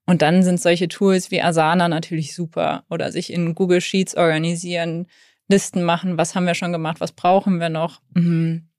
[0.05, 5.07] Und dann sind solche Tools wie Asana natürlich super oder sich in Google Sheets organisieren,
[5.53, 8.01] Listen machen, was haben wir schon gemacht, was brauchen wir noch.
[8.15, 8.69] Mhm.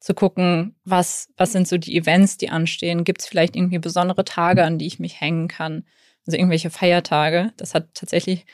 [0.00, 3.04] Zu gucken, was, was sind so die Events, die anstehen.
[3.04, 5.84] Gibt es vielleicht irgendwie besondere Tage, an die ich mich hängen kann?
[6.26, 7.52] Also irgendwelche Feiertage.
[7.56, 8.46] Das hat tatsächlich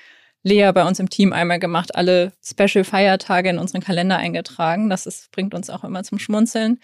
[0.42, 4.90] Lea bei uns im Team einmal gemacht, alle Special-Feiertage in unseren Kalender eingetragen.
[4.90, 6.80] Das ist, bringt uns auch immer zum Schmunzeln.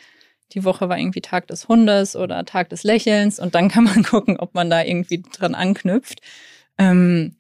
[0.53, 4.03] Die Woche war irgendwie Tag des Hundes oder Tag des Lächelns und dann kann man
[4.03, 6.23] gucken, ob man da irgendwie dran anknüpft.
[6.79, 7.37] Ähm,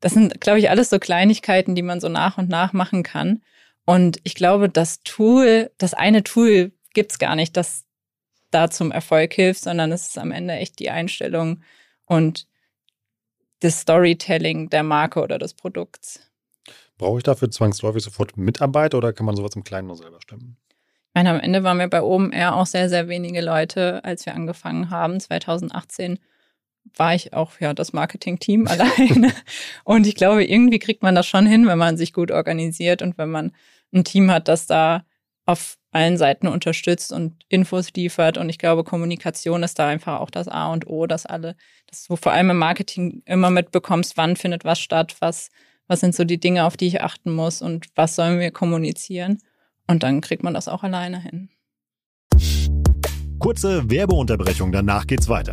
[0.00, 3.42] das sind, glaube ich, alles so Kleinigkeiten, die man so nach und nach machen kann.
[3.84, 7.84] Und ich glaube, das Tool, das eine Tool gibt's gar nicht, das
[8.50, 11.62] da zum Erfolg hilft, sondern es ist am Ende echt die Einstellung
[12.04, 12.46] und
[13.60, 16.20] das Storytelling der Marke oder des Produkts.
[16.98, 20.56] Brauche ich dafür zwangsläufig sofort Mitarbeiter oder kann man sowas im Kleinen nur selber stemmen?
[20.68, 24.34] Ich meine, am Ende waren wir bei OMR auch sehr, sehr wenige Leute, als wir
[24.34, 25.18] angefangen haben.
[25.18, 26.18] 2018
[26.94, 29.32] war ich auch ja das Marketing-Team alleine.
[29.84, 33.18] Und ich glaube, irgendwie kriegt man das schon hin, wenn man sich gut organisiert und
[33.18, 33.52] wenn man
[33.92, 35.04] ein Team hat, das da
[35.46, 38.36] auf allen Seiten unterstützt und Infos liefert.
[38.36, 42.04] Und ich glaube, Kommunikation ist da einfach auch das A und O, dass alle, dass
[42.04, 45.50] du vor allem im Marketing immer mitbekommst, wann findet was statt, was,
[45.86, 49.38] was sind so die Dinge, auf die ich achten muss und was sollen wir kommunizieren.
[49.86, 51.48] Und dann kriegt man das auch alleine hin.
[53.38, 55.52] Kurze Werbeunterbrechung, danach geht's weiter.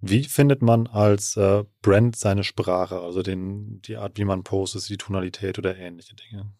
[0.00, 4.88] Wie findet man als äh, Brand seine Sprache, also den, die Art, wie man postet,
[4.88, 6.50] die Tonalität oder ähnliche Dinge?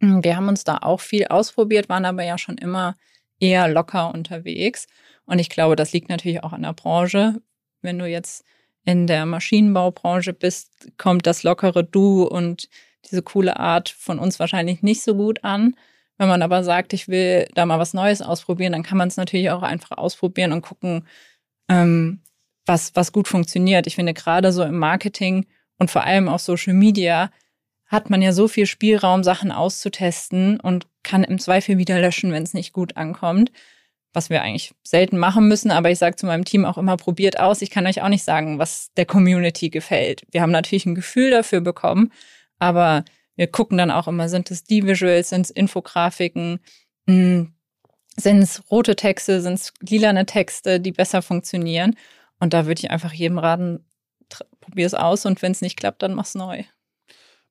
[0.00, 2.94] Hm, wir haben uns da auch viel ausprobiert, waren aber ja schon immer
[3.40, 4.86] eher locker unterwegs.
[5.24, 7.40] Und ich glaube, das liegt natürlich auch an der Branche.
[7.80, 8.44] Wenn du jetzt
[8.84, 12.68] in der Maschinenbaubranche bist, kommt das lockere Du und
[13.10, 15.74] diese coole Art von uns wahrscheinlich nicht so gut an.
[16.16, 19.16] Wenn man aber sagt, ich will da mal was Neues ausprobieren, dann kann man es
[19.16, 21.06] natürlich auch einfach ausprobieren und gucken,
[21.68, 22.22] ähm,
[22.68, 23.86] was, was gut funktioniert.
[23.86, 25.46] Ich finde gerade so im Marketing
[25.78, 27.30] und vor allem auf Social Media
[27.86, 32.42] hat man ja so viel Spielraum, Sachen auszutesten und kann im Zweifel wieder löschen, wenn
[32.42, 33.50] es nicht gut ankommt.
[34.12, 37.38] Was wir eigentlich selten machen müssen, aber ich sage zu meinem Team auch immer, probiert
[37.38, 37.62] aus.
[37.62, 40.22] Ich kann euch auch nicht sagen, was der Community gefällt.
[40.30, 42.12] Wir haben natürlich ein Gefühl dafür bekommen,
[42.58, 43.04] aber
[43.36, 46.58] wir gucken dann auch immer, sind es die Visuals, sind es Infografiken,
[47.06, 47.52] hm,
[48.16, 51.94] sind es rote Texte, sind es lilane Texte, die besser funktionieren.
[52.40, 53.84] Und da würde ich einfach jedem raten,
[54.60, 56.64] probier es aus und wenn es nicht klappt, dann mach's neu.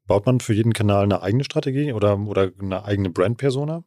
[0.05, 3.83] Baut man für jeden Kanal eine eigene Strategie oder, oder eine eigene Brand-Persona?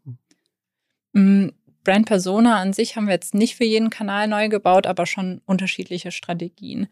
[1.13, 1.49] Mm,
[1.85, 6.11] Brand-Persona an sich haben wir jetzt nicht für jeden Kanal neu gebaut, aber schon unterschiedliche
[6.11, 6.89] Strategien.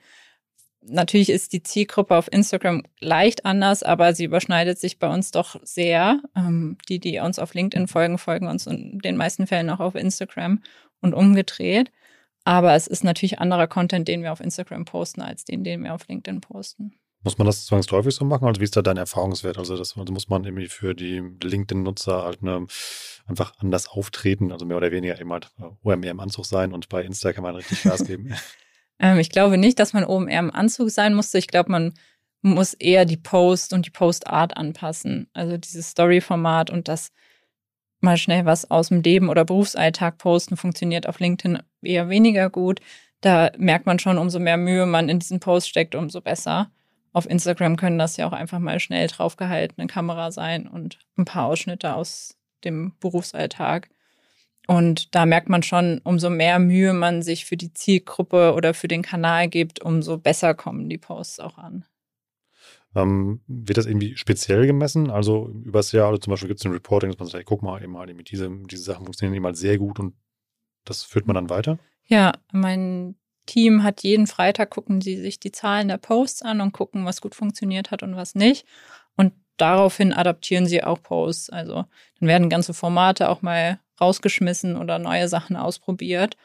[0.81, 5.61] Natürlich ist die Zielgruppe auf Instagram leicht anders, aber sie überschneidet sich bei uns doch
[5.63, 6.23] sehr.
[6.35, 9.95] Ähm, die, die uns auf LinkedIn folgen, folgen uns in den meisten Fällen auch auf
[9.95, 10.63] Instagram
[11.01, 11.91] und umgedreht.
[12.49, 15.93] Aber es ist natürlich anderer Content, den wir auf Instagram posten, als den, den wir
[15.93, 16.95] auf LinkedIn posten.
[17.23, 18.49] Muss man das zwangsläufig so machen?
[18.49, 19.59] Also wie ist da dein Erfahrungswert?
[19.59, 22.67] Also das also muss man irgendwie für die LinkedIn-Nutzer halt eine,
[23.27, 25.51] einfach anders auftreten, also mehr oder weniger eben halt
[25.83, 28.35] OMR im Anzug sein und bei Insta kann man richtig Gas geben.
[28.99, 31.37] ähm, ich glaube nicht, dass man OMR im Anzug sein musste.
[31.37, 31.93] Ich glaube, man
[32.41, 35.29] muss eher die Post und die Postart anpassen.
[35.35, 37.11] Also dieses Story-Format und das
[38.01, 42.81] mal schnell was aus dem Leben oder Berufsalltag posten, funktioniert auf LinkedIn eher weniger gut.
[43.21, 46.71] Da merkt man schon, umso mehr Mühe man in diesen Post steckt, umso besser.
[47.13, 51.47] Auf Instagram können das ja auch einfach mal schnell draufgehaltene Kamera sein und ein paar
[51.47, 53.89] Ausschnitte aus dem Berufsalltag.
[54.67, 58.87] Und da merkt man schon, umso mehr Mühe man sich für die Zielgruppe oder für
[58.87, 61.85] den Kanal gibt, umso besser kommen die Posts auch an.
[62.99, 65.11] Ähm, wird das irgendwie speziell gemessen?
[65.11, 67.83] Also übers Jahr, also zum Beispiel gibt es ein Reporting, dass man sagt, guck mal,
[67.83, 70.15] eben mal, diese, diese Sachen funktionieren eben halt sehr gut und
[70.85, 71.79] das führt man dann weiter?
[72.07, 73.15] Ja, mein
[73.47, 77.21] Team hat jeden Freitag, gucken sie sich die Zahlen der Posts an und gucken, was
[77.21, 78.67] gut funktioniert hat und was nicht.
[79.17, 81.51] Und daraufhin adaptieren sie auch Posts.
[81.51, 81.85] Also
[82.19, 86.37] dann werden ganze Formate auch mal rausgeschmissen oder neue Sachen ausprobiert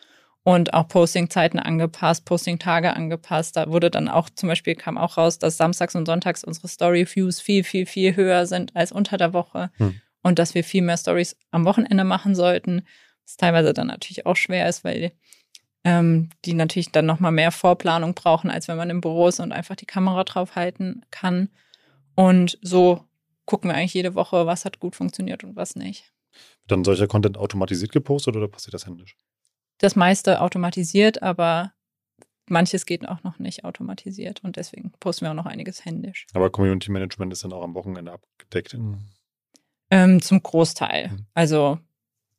[0.43, 3.55] und auch Postingzeiten angepasst, Postingtage angepasst.
[3.55, 7.39] Da wurde dann auch zum Beispiel kam auch raus, dass samstags und sonntags unsere Story-Views
[7.39, 9.99] viel, viel, viel höher sind als unter der Woche hm.
[10.21, 12.83] und dass wir viel mehr Stories am Wochenende machen sollten.
[13.25, 15.13] Was teilweise dann natürlich auch schwer ist, weil
[15.85, 19.53] ähm, die natürlich dann nochmal mehr Vorplanung brauchen, als wenn man im Büro ist und
[19.53, 21.49] einfach die Kamera draufhalten kann.
[22.15, 23.05] Und so
[23.45, 26.11] gucken wir eigentlich jede Woche, was hat gut funktioniert und was nicht.
[26.61, 29.15] Wird dann solcher Content automatisiert gepostet oder passiert das händisch?
[29.83, 31.73] Das meiste automatisiert, aber
[32.47, 36.25] manches geht auch noch nicht automatisiert und deswegen posten wir auch noch einiges händisch.
[36.33, 38.77] Aber Community Management ist dann auch am Wochenende abgedeckt?
[39.89, 41.09] Ähm, zum Großteil.
[41.09, 41.25] Mhm.
[41.33, 41.79] Also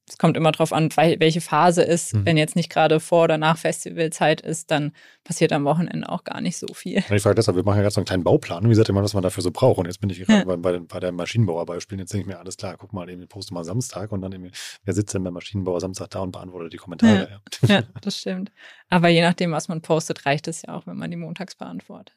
[0.07, 2.15] es kommt immer darauf an, welche Phase ist.
[2.15, 2.27] Mhm.
[2.27, 4.93] Wenn jetzt nicht gerade vor oder nach Festivalzeit ist, dann
[5.25, 6.99] passiert am Wochenende auch gar nicht so viel.
[6.99, 8.69] Ich frage deshalb, wir machen ja gerade so einen kleinen Bauplan.
[8.69, 9.79] Wie sagt immer, was man dafür so braucht?
[9.79, 10.45] Und jetzt bin ich gerade ja.
[10.45, 11.99] bei, bei, bei der Maschinenbauerbeispiel.
[11.99, 14.51] Jetzt denke ich mir, alles klar, guck mal, eben poste mal Samstag und dann eben,
[14.85, 17.41] wer sitzt denn beim Maschinenbauer Samstag da und beantwortet die Kommentare?
[17.63, 17.77] Ja.
[17.77, 18.53] ja, das stimmt.
[18.91, 22.15] Aber je nachdem, was man postet, reicht es ja auch, wenn man die montags beantwortet.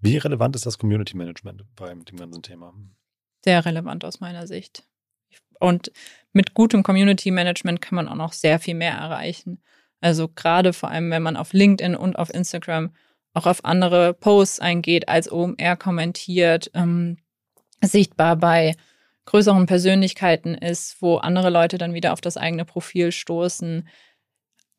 [0.00, 2.72] Wie relevant ist das Community Management bei dem ganzen Thema?
[3.44, 4.84] Sehr relevant aus meiner Sicht.
[5.60, 5.90] Und
[6.32, 9.62] mit gutem Community Management kann man auch noch sehr viel mehr erreichen.
[10.00, 12.90] Also gerade vor allem, wenn man auf LinkedIn und auf Instagram
[13.34, 17.18] auch auf andere Posts eingeht, als OMR kommentiert, ähm,
[17.82, 18.74] sichtbar bei
[19.26, 23.88] größeren Persönlichkeiten ist, wo andere Leute dann wieder auf das eigene Profil stoßen.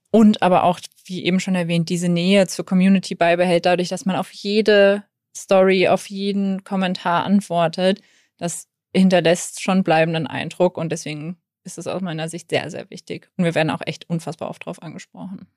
[0.10, 4.16] Und aber auch, wie eben schon erwähnt, diese Nähe zur Community beibehält, dadurch, dass man
[4.16, 5.04] auf jede
[5.36, 8.02] Story, auf jeden Kommentar antwortet.
[8.38, 13.30] Das hinterlässt schon bleibenden Eindruck und deswegen ist es aus meiner Sicht sehr, sehr wichtig.
[13.38, 15.48] Und wir werden auch echt unfassbar oft drauf angesprochen.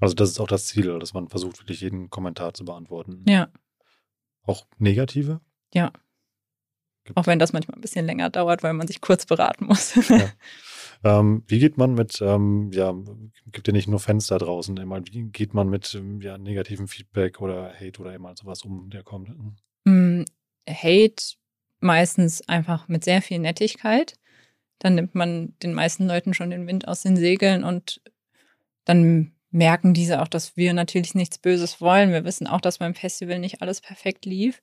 [0.00, 3.24] Also das ist auch das Ziel, dass man versucht, wirklich jeden Kommentar zu beantworten.
[3.28, 3.48] Ja.
[4.44, 5.40] Auch negative?
[5.72, 5.92] Ja.
[7.04, 9.94] Gibt auch wenn das manchmal ein bisschen länger dauert, weil man sich kurz beraten muss.
[10.08, 10.30] Ja.
[11.04, 12.94] Ähm, wie geht man mit, ähm, ja,
[13.46, 16.86] gibt ja nicht nur Fans da draußen, immer, wie geht man mit ähm, ja, negativen
[16.86, 19.28] Feedback oder Hate oder immer sowas um, der kommt?
[19.84, 20.22] Mm,
[20.68, 21.34] Hate
[21.82, 24.14] meistens einfach mit sehr viel Nettigkeit.
[24.78, 28.00] Dann nimmt man den meisten Leuten schon den Wind aus den Segeln und
[28.84, 32.10] dann merken diese auch, dass wir natürlich nichts Böses wollen.
[32.10, 34.62] Wir wissen auch, dass beim Festival nicht alles perfekt lief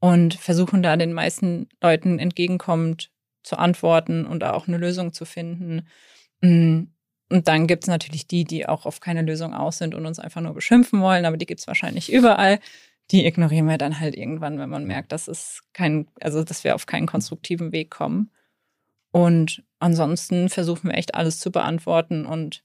[0.00, 3.10] und versuchen da den meisten Leuten entgegenkommend
[3.42, 5.86] zu antworten und auch eine Lösung zu finden.
[6.40, 6.84] Mm,
[7.28, 10.18] und dann gibt es natürlich die, die auch auf keine Lösung aus sind und uns
[10.18, 12.60] einfach nur beschimpfen wollen, aber die gibt es wahrscheinlich überall.
[13.10, 16.74] Die ignorieren wir dann halt irgendwann, wenn man merkt, dass es kein, also dass wir
[16.74, 18.30] auf keinen konstruktiven Weg kommen.
[19.12, 22.64] Und ansonsten versuchen wir echt alles zu beantworten und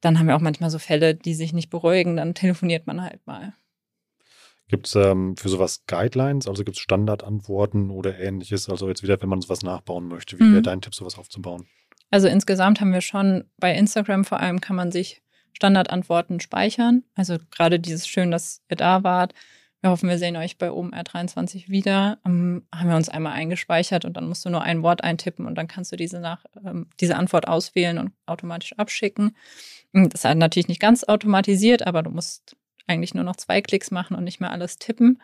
[0.00, 3.26] dann haben wir auch manchmal so Fälle, die sich nicht beruhigen, dann telefoniert man halt
[3.26, 3.54] mal.
[4.68, 8.68] Gibt es ähm, für sowas Guidelines, also gibt es Standardantworten oder ähnliches?
[8.68, 10.52] Also jetzt wieder, wenn man sowas nachbauen möchte, wie mhm.
[10.52, 11.66] wäre dein Tipp, sowas aufzubauen?
[12.10, 15.22] Also insgesamt haben wir schon bei Instagram vor allem kann man sich
[15.58, 17.02] Standardantworten speichern.
[17.16, 19.34] Also gerade dieses schön, dass ihr da wart.
[19.80, 22.18] Wir hoffen, wir sehen euch bei OMR23 wieder.
[22.24, 25.56] Ähm, haben wir uns einmal eingespeichert und dann musst du nur ein Wort eintippen und
[25.56, 29.36] dann kannst du diese, nach, ähm, diese Antwort auswählen und automatisch abschicken.
[29.92, 33.90] Das ist halt natürlich nicht ganz automatisiert, aber du musst eigentlich nur noch zwei Klicks
[33.90, 35.20] machen und nicht mehr alles tippen.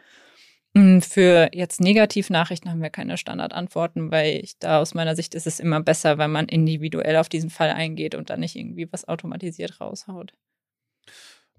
[0.74, 5.46] Mm, für jetzt Negativnachrichten haben wir keine Standardantworten, weil ich da aus meiner Sicht ist
[5.46, 9.06] es immer besser, wenn man individuell auf diesen Fall eingeht und dann nicht irgendwie was
[9.06, 10.32] automatisiert raushaut.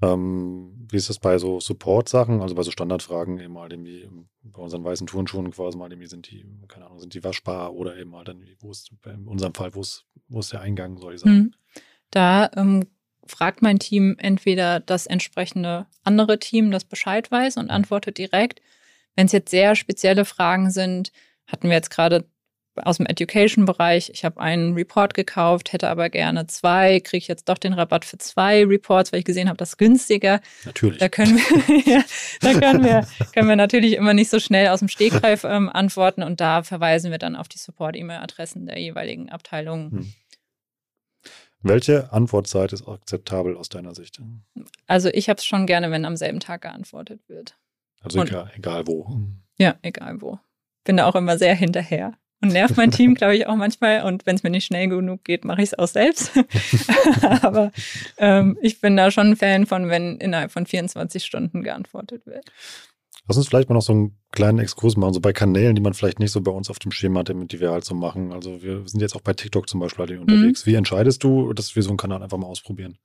[0.01, 4.09] Ähm, wie ist das bei so Support-Sachen, also bei so Standardfragen eben halt irgendwie
[4.43, 7.95] bei unseren weißen Turnschuhen quasi mal irgendwie sind die, keine Ahnung, sind die waschbar oder
[7.95, 11.13] eben halt dann, wo ist, in unserem Fall, wo ist, wo ist der Eingang, soll
[11.13, 11.35] ich sagen?
[11.35, 11.53] Mhm.
[12.11, 12.87] Da ähm,
[13.25, 18.61] fragt mein Team entweder das entsprechende andere Team, das Bescheid weiß und antwortet direkt.
[19.15, 21.11] Wenn es jetzt sehr spezielle Fragen sind,
[21.47, 22.25] hatten wir jetzt gerade
[22.83, 27.47] aus dem Education-Bereich, ich habe einen Report gekauft, hätte aber gerne zwei, kriege ich jetzt
[27.47, 30.41] doch den Rabatt für zwei Reports, weil ich gesehen habe, das ist günstiger.
[30.65, 30.99] Natürlich.
[30.99, 32.03] Da können wir, ja,
[32.41, 36.23] da können wir, können wir natürlich immer nicht so schnell aus dem Stegreif ähm, antworten
[36.23, 39.91] und da verweisen wir dann auf die Support-E-Mail-Adressen der jeweiligen Abteilungen.
[39.91, 40.13] Hm.
[41.61, 44.21] Welche Antwortzeit ist akzeptabel aus deiner Sicht?
[44.85, 47.55] Also ich habe es schon gerne, wenn am selben Tag geantwortet wird.
[48.05, 49.07] Also egal, egal wo.
[49.57, 50.39] Ja, egal wo.
[50.83, 54.03] Bin da auch immer sehr hinterher und nervt mein Team, glaube ich, auch manchmal.
[54.03, 56.31] Und wenn es mir nicht schnell genug geht, mache ich es auch selbst.
[57.41, 57.71] Aber
[58.17, 62.45] ähm, ich bin da schon ein Fan von, wenn innerhalb von 24 Stunden geantwortet wird.
[63.27, 65.95] Lass uns vielleicht mal noch so einen kleinen Exkurs machen, so bei Kanälen, die man
[65.95, 68.31] vielleicht nicht so bei uns auf dem Schema hat, die wir halt so machen.
[68.31, 70.65] Also wir sind jetzt auch bei TikTok zum Beispiel halt unterwegs.
[70.65, 70.71] Mhm.
[70.71, 72.99] Wie entscheidest du, dass wir so einen Kanal einfach mal ausprobieren?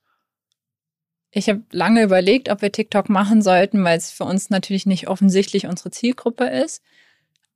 [1.33, 5.09] Ich habe lange überlegt, ob wir TikTok machen sollten, weil es für uns natürlich nicht
[5.09, 6.83] offensichtlich unsere Zielgruppe ist.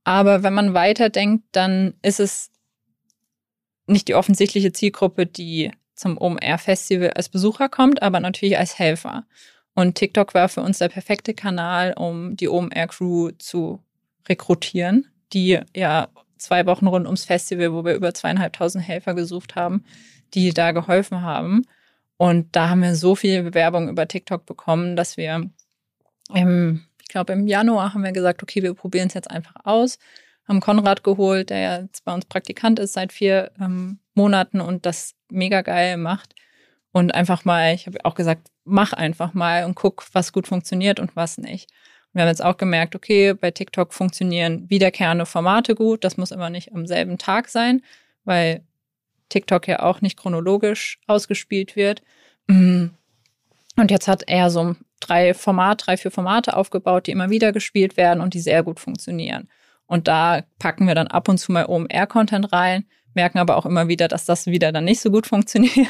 [0.05, 2.51] Aber wenn man weiterdenkt, dann ist es
[3.87, 9.25] nicht die offensichtliche Zielgruppe, die zum OMR-Festival als Besucher kommt, aber natürlich als Helfer.
[9.75, 13.81] Und TikTok war für uns der perfekte Kanal, um die OMR-Crew zu
[14.29, 16.09] rekrutieren, die ja
[16.39, 19.85] zwei Wochen rund ums Festival, wo wir über zweieinhalbtausend Helfer gesucht haben,
[20.35, 21.65] die da geholfen haben.
[22.17, 25.51] Und da haben wir so viel Bewerbung über TikTok bekommen, dass wir
[26.33, 29.99] im, ich glaube, im Januar haben wir gesagt, okay, wir probieren es jetzt einfach aus.
[30.47, 35.15] Haben Konrad geholt, der jetzt bei uns Praktikant ist seit vier ähm, Monaten und das
[35.31, 36.35] mega geil macht.
[36.93, 41.01] Und einfach mal, ich habe auch gesagt, mach einfach mal und guck, was gut funktioniert
[41.01, 41.71] und was nicht.
[42.13, 46.05] Wir haben jetzt auch gemerkt, okay, bei TikTok funktionieren wiederkehrende Formate gut.
[46.05, 47.83] Das muss immer nicht am selben Tag sein,
[48.23, 48.63] weil
[49.29, 52.03] TikTok ja auch nicht chronologisch ausgespielt wird.
[52.47, 52.87] Mm.
[53.77, 57.97] Und jetzt hat er so drei Format, drei, vier Formate aufgebaut, die immer wieder gespielt
[57.97, 59.49] werden und die sehr gut funktionieren.
[59.87, 63.89] Und da packen wir dann ab und zu mal OMR-Content rein, merken aber auch immer
[63.89, 65.89] wieder, dass das wieder dann nicht so gut funktioniert.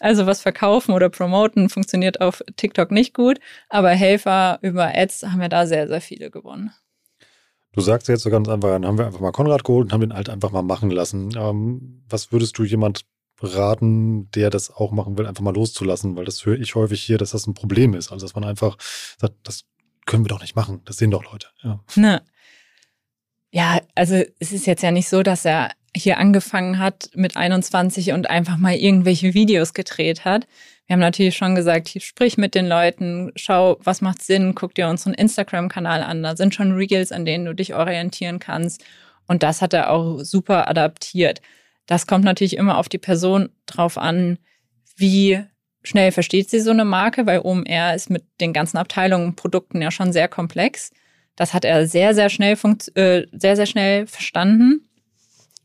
[0.00, 5.40] Also was verkaufen oder promoten funktioniert auf TikTok nicht gut, aber Helfer über Ads haben
[5.40, 6.72] wir da sehr, sehr viele gewonnen.
[7.74, 10.00] Du sagst jetzt so ganz einfach, dann haben wir einfach mal Konrad geholt und haben
[10.00, 11.36] den halt einfach mal machen lassen.
[11.36, 13.04] Ähm, was würdest du jemand
[13.40, 16.14] raten, der das auch machen will, einfach mal loszulassen?
[16.16, 18.12] Weil das höre ich häufig hier, dass das ein Problem ist.
[18.12, 18.76] Also dass man einfach
[19.18, 19.64] sagt, das
[20.06, 20.82] können wir doch nicht machen.
[20.84, 21.48] Das sehen doch Leute.
[21.62, 21.82] Ja.
[21.96, 22.22] Na,
[23.50, 28.12] Ja, also es ist jetzt ja nicht so, dass er hier angefangen hat mit 21
[28.12, 30.46] und einfach mal irgendwelche Videos gedreht hat.
[30.86, 34.88] Wir haben natürlich schon gesagt, sprich mit den Leuten, schau, was macht Sinn, guck dir
[34.88, 38.84] unseren Instagram-Kanal an, da sind schon Reels, an denen du dich orientieren kannst.
[39.26, 41.40] Und das hat er auch super adaptiert.
[41.86, 44.38] Das kommt natürlich immer auf die Person drauf an,
[44.96, 45.42] wie
[45.82, 49.80] schnell versteht sie so eine Marke, weil OMR ist mit den ganzen Abteilungen und Produkten
[49.80, 50.90] ja schon sehr komplex.
[51.36, 52.56] Das hat er sehr, sehr schnell,
[52.94, 54.88] äh, sehr, sehr schnell verstanden.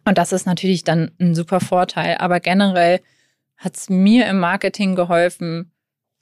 [0.10, 2.18] Und das ist natürlich dann ein super Vorteil.
[2.18, 3.00] Aber generell
[3.58, 5.72] hat es mir im Marketing geholfen,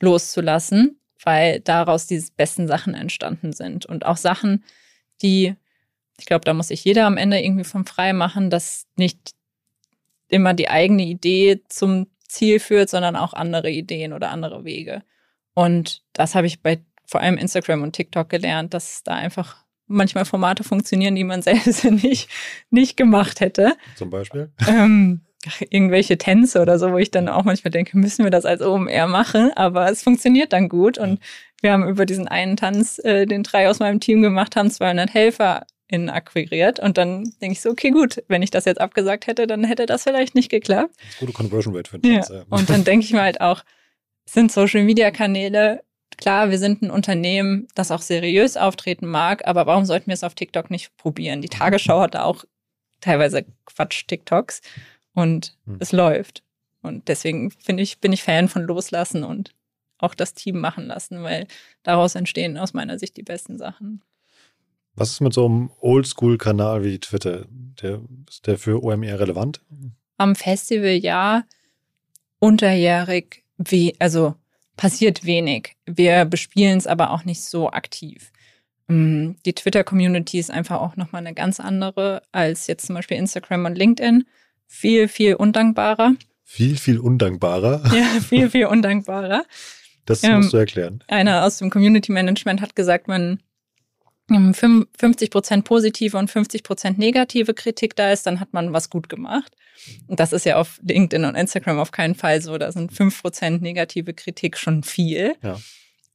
[0.02, 3.86] loszulassen, weil daraus die besten Sachen entstanden sind.
[3.86, 4.66] Und auch Sachen,
[5.22, 5.56] die,
[6.20, 9.32] ich glaube, da muss sich jeder am Ende irgendwie vom frei machen, dass nicht
[10.28, 15.02] immer die eigene Idee zum Ziel führt, sondern auch andere Ideen oder andere Wege.
[15.54, 20.26] Und das habe ich bei vor allem Instagram und TikTok gelernt, dass da einfach manchmal
[20.26, 22.30] Formate funktionieren, die man selbst nicht,
[22.70, 23.74] nicht gemacht hätte.
[23.96, 24.52] Zum Beispiel?
[24.68, 25.22] Ähm,
[25.70, 29.08] irgendwelche Tänze oder so, wo ich dann auch manchmal denke, müssen wir das als OMR
[29.08, 29.52] machen?
[29.56, 30.98] Aber es funktioniert dann gut.
[30.98, 31.20] Und
[31.62, 35.14] wir haben über diesen einen Tanz, äh, den drei aus meinem Team gemacht haben, 200
[35.14, 36.80] Helfer in akquiriert.
[36.80, 39.86] Und dann denke ich so, okay, gut, wenn ich das jetzt abgesagt hätte, dann hätte
[39.86, 40.94] das vielleicht nicht geklappt.
[41.20, 42.44] Gute Conversion Rate für den Tanz, ja.
[42.50, 43.64] Und dann denke ich mir halt auch,
[44.26, 45.82] sind Social Media Kanäle,
[46.18, 50.24] klar, wir sind ein Unternehmen, das auch seriös auftreten mag, aber warum sollten wir es
[50.24, 51.42] auf TikTok nicht probieren?
[51.42, 52.44] Die Tagesschau hat da auch
[53.02, 54.62] teilweise Quatsch-TikToks
[55.14, 55.78] und hm.
[55.80, 56.44] es läuft.
[56.82, 59.54] Und deswegen finde ich, bin ich Fan von Loslassen und
[59.98, 61.48] auch das Team machen lassen, weil
[61.84, 64.04] daraus entstehen aus meiner Sicht die besten Sachen.
[64.96, 67.46] Was ist mit so einem Oldschool-Kanal wie Twitter?
[67.50, 69.62] Der, ist der für OMR relevant?
[70.18, 71.46] Am Festival ja,
[72.40, 74.36] unterjährig, wie, also
[74.78, 75.76] passiert wenig.
[75.86, 78.32] Wir bespielen es aber auch nicht so aktiv.
[78.88, 83.66] Mm, die Twitter-Community ist einfach auch nochmal eine ganz andere als jetzt zum Beispiel Instagram
[83.66, 84.26] und LinkedIn.
[84.68, 86.14] Viel, viel undankbarer.
[86.44, 87.84] Viel, viel undankbarer?
[87.94, 89.44] Ja, viel, viel undankbarer.
[90.06, 91.04] Das musst ähm, du erklären.
[91.08, 93.42] Einer aus dem Community Management hat gesagt, man
[94.30, 99.08] 50 Prozent positive und 50 Prozent negative Kritik da ist, dann hat man was gut
[99.08, 99.56] gemacht.
[100.08, 102.58] Und das ist ja auf LinkedIn und Instagram auf keinen Fall so.
[102.58, 105.36] Da sind 5 Prozent negative Kritik schon viel.
[105.42, 105.58] Ja.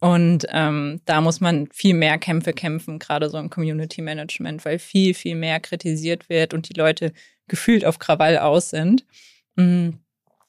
[0.00, 4.80] Und ähm, da muss man viel mehr Kämpfe kämpfen, gerade so im Community Management, weil
[4.80, 7.12] viel, viel mehr kritisiert wird und die Leute
[7.46, 9.06] gefühlt auf Krawall aus sind.
[9.54, 9.90] Mm,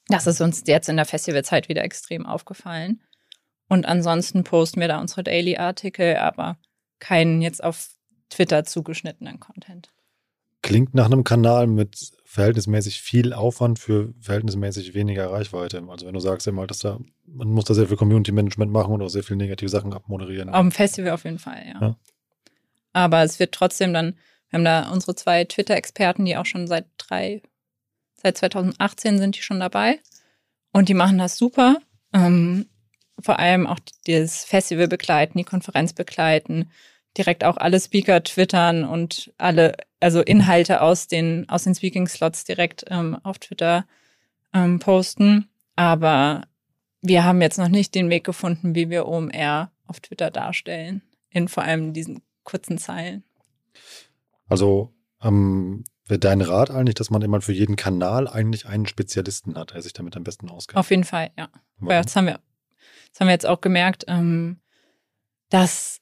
[0.07, 3.03] das ist uns jetzt in der Festivalzeit wieder extrem aufgefallen.
[3.69, 6.57] Und ansonsten posten wir da unsere Daily-Artikel, aber
[7.03, 7.89] keinen jetzt auf
[8.29, 9.89] Twitter zugeschnittenen Content.
[10.61, 15.83] Klingt nach einem Kanal mit verhältnismäßig viel Aufwand für verhältnismäßig weniger Reichweite.
[15.89, 18.93] Also wenn du sagst immer, dass da, man muss da sehr viel Community Management machen
[18.93, 20.49] und auch sehr viele negative Sachen abmoderieren.
[20.49, 21.81] Auf dem Festival auf jeden Fall, ja.
[21.81, 21.95] ja.
[22.93, 24.15] Aber es wird trotzdem dann,
[24.49, 27.41] wir haben da unsere zwei Twitter-Experten, die auch schon seit drei,
[28.15, 29.99] seit 2018 sind die schon dabei.
[30.71, 31.77] Und die machen das super.
[32.13, 32.67] Ähm,
[33.19, 36.71] vor allem auch das Festival begleiten, die Konferenz begleiten,
[37.17, 42.85] direkt auch alle Speaker twittern und alle, also Inhalte aus den, aus den Speaking-Slots direkt
[42.89, 43.85] ähm, auf Twitter
[44.53, 45.49] ähm, posten.
[45.75, 46.43] Aber
[47.01, 51.01] wir haben jetzt noch nicht den Weg gefunden, wie wir OMR auf Twitter darstellen.
[51.29, 53.23] In vor allem diesen kurzen Zeilen.
[54.47, 59.57] Also ähm, wäre dein Rat eigentlich, dass man immer für jeden Kanal eigentlich einen Spezialisten
[59.57, 60.77] hat, der sich damit am besten auskennt?
[60.77, 61.49] Auf jeden Fall, ja.
[61.79, 62.39] Weil das haben wir
[63.13, 64.59] das haben wir jetzt auch gemerkt, ähm,
[65.49, 66.01] dass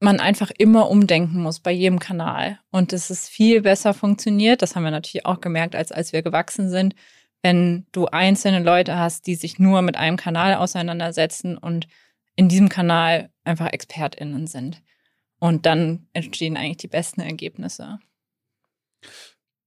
[0.00, 4.62] man einfach immer umdenken muss bei jedem Kanal und dass es viel besser funktioniert.
[4.62, 6.94] Das haben wir natürlich auch gemerkt, als als wir gewachsen sind,
[7.42, 11.88] wenn du einzelne Leute hast, die sich nur mit einem Kanal auseinandersetzen und
[12.36, 14.82] in diesem Kanal einfach ExpertInnen sind.
[15.40, 17.98] Und dann entstehen eigentlich die besten Ergebnisse.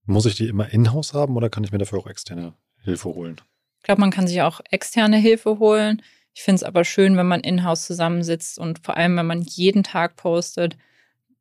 [0.04, 3.40] Muss ich die immer in-house haben oder kann ich mir dafür auch externe Hilfe holen?
[3.78, 6.02] Ich glaube, man kann sich auch externe Hilfe holen.
[6.34, 9.82] Ich finde es aber schön, wenn man in-house zusammensitzt und vor allem, wenn man jeden
[9.82, 10.76] Tag postet,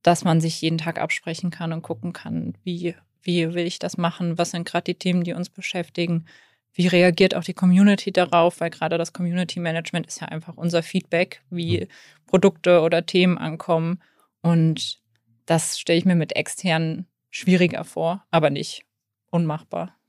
[0.03, 3.97] dass man sich jeden Tag absprechen kann und gucken kann, wie, wie will ich das
[3.97, 6.25] machen, was sind gerade die Themen, die uns beschäftigen,
[6.73, 10.83] wie reagiert auch die Community darauf, weil gerade das Community Management ist ja einfach unser
[10.83, 11.87] Feedback, wie
[12.27, 14.01] Produkte oder Themen ankommen.
[14.41, 15.01] Und
[15.45, 18.85] das stelle ich mir mit externen schwieriger vor, aber nicht
[19.29, 20.00] unmachbar.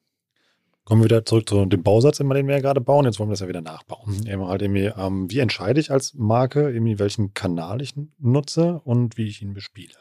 [0.84, 3.04] Kommen wir wieder zurück zu dem Bausatz, den wir ja gerade bauen.
[3.04, 4.26] Jetzt wollen wir das ja wieder nachbauen.
[4.26, 9.16] Eben halt irgendwie, ähm, wie entscheide ich als Marke, irgendwie welchen Kanal ich nutze und
[9.16, 9.94] wie ich ihn bespiele?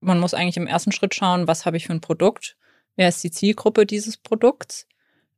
[0.00, 2.56] Man muss eigentlich im ersten Schritt schauen, was habe ich für ein Produkt?
[2.94, 4.86] Wer ist die Zielgruppe dieses Produkts?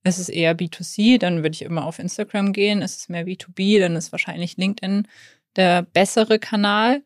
[0.04, 2.82] Ist es eher B2C, dann würde ich immer auf Instagram gehen.
[2.82, 5.08] Ist es mehr B2B, dann ist wahrscheinlich LinkedIn
[5.56, 7.02] der bessere Kanal.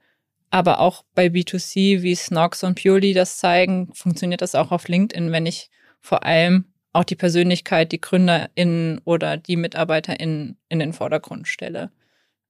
[0.50, 5.30] Aber auch bei B2C wie Snox und Purely das zeigen, funktioniert das auch auf LinkedIn,
[5.30, 5.70] wenn ich
[6.00, 6.66] vor allem
[6.96, 11.90] auch die Persönlichkeit, die GründerInnen oder die MitarbeiterInnen in den Vordergrund stelle.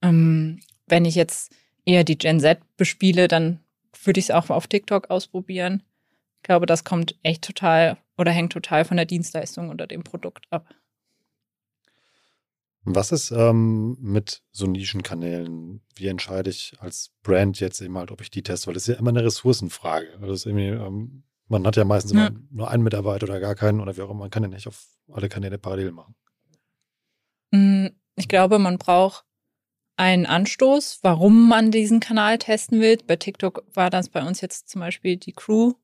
[0.03, 1.53] Ähm, wenn ich jetzt
[1.84, 3.61] eher die Gen Z bespiele, dann
[4.05, 5.82] würde ich es auch auf TikTok ausprobieren.
[6.36, 10.47] Ich glaube, das kommt echt total oder hängt total von der Dienstleistung oder dem Produkt
[10.51, 10.72] ab.
[12.84, 15.80] Was ist ähm, mit so Nischenkanälen?
[15.97, 18.68] Wie entscheide ich als Brand jetzt eben halt, ob ich die teste?
[18.68, 20.12] Weil das ist ja immer eine Ressourcenfrage.
[20.14, 22.30] Also das ist irgendwie, ähm, man hat ja meistens ja.
[22.51, 24.20] nur einen Mitarbeiter oder gar keinen oder wie auch immer.
[24.20, 26.14] Man kann ja nicht auf alle Kanäle parallel machen.
[27.53, 27.86] Mm,
[28.16, 29.24] ich glaube, man braucht
[29.97, 32.99] einen Anstoß, warum man diesen Kanal testen will.
[33.07, 35.74] Bei TikTok war das bei uns jetzt zum Beispiel die Crew,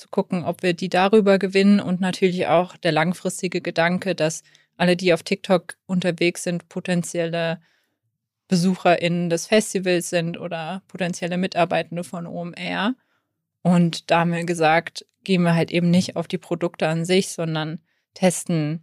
[0.00, 4.42] zu gucken, ob wir die darüber gewinnen und natürlich auch der langfristige Gedanke, dass
[4.76, 7.60] alle, die auf TikTok unterwegs sind, potenzielle
[8.48, 12.94] BesucherInnen des Festivals sind oder potenzielle Mitarbeitende von OMR.
[13.62, 17.28] Und da haben wir gesagt, gehen wir halt eben nicht auf die Produkte an sich,
[17.30, 17.80] sondern
[18.14, 18.82] testen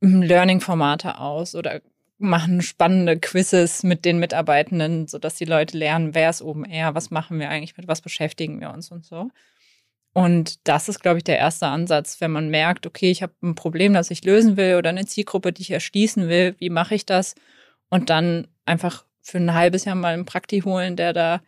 [0.00, 1.80] Learning-Formate aus oder
[2.18, 7.38] machen spannende Quizzes mit den Mitarbeitenden, sodass die Leute lernen, wer ist OMR, was machen
[7.38, 9.30] wir eigentlich, mit was beschäftigen wir uns und so.
[10.14, 13.54] Und das ist, glaube ich, der erste Ansatz, wenn man merkt, okay, ich habe ein
[13.54, 17.04] Problem, das ich lösen will oder eine Zielgruppe, die ich erschließen will, wie mache ich
[17.04, 17.34] das?
[17.90, 21.42] Und dann einfach für ein halbes Jahr mal einen Prakti holen, der da,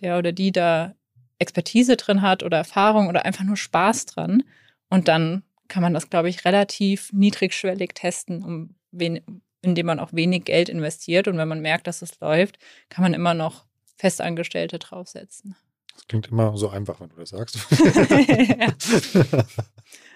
[0.00, 0.96] der oder die da
[1.42, 4.42] Expertise drin hat oder Erfahrung oder einfach nur Spaß dran.
[4.88, 10.12] Und dann kann man das, glaube ich, relativ niedrigschwellig testen, um wen, indem man auch
[10.12, 11.28] wenig Geld investiert.
[11.28, 13.64] Und wenn man merkt, dass es läuft, kann man immer noch
[13.96, 15.56] Festangestellte draufsetzen.
[15.94, 17.58] Das klingt immer so einfach, wenn du das sagst.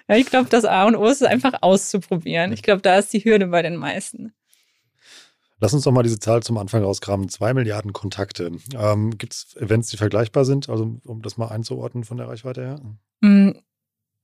[0.08, 2.52] ja, ich glaube, das A und O ist einfach auszuprobieren.
[2.52, 4.34] Ich glaube, da ist die Hürde bei den meisten.
[5.58, 7.28] Lass uns doch mal diese Zahl zum Anfang rauskramen.
[7.28, 8.52] Zwei Milliarden Kontakte.
[8.74, 12.62] Ähm, Gibt es Events, die vergleichbar sind, also um das mal einzuordnen von der Reichweite
[12.62, 12.80] her?
[13.20, 13.52] Mm,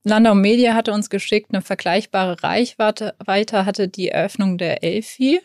[0.03, 5.41] Landau Media hatte uns geschickt, eine vergleichbare Reichweite weiter hatte die Eröffnung der Elfi,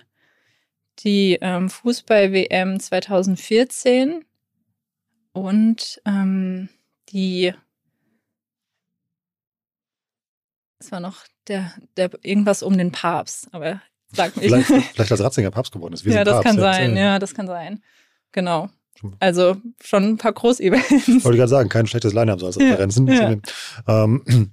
[0.99, 4.25] die ähm, Fußball-WM 2014
[5.33, 6.69] und ähm,
[7.11, 7.55] die
[10.81, 13.81] es war noch der, der irgendwas um den Papst, aber
[14.13, 14.43] sag mir.
[14.43, 16.05] Vielleicht, vielleicht als Ratzinger Papst geworden ist.
[16.05, 16.63] Wir ja, das Papst, kann ja.
[16.63, 17.83] sein, ja, das kann sein.
[18.33, 18.69] Genau.
[19.21, 20.91] Also schon ein paar Groß-Events.
[20.91, 23.07] Wollte ich gerade sagen, kein schlechtes Line-Up so als Referenzen.
[23.07, 24.05] Ja, ja.
[24.05, 24.23] Ähm,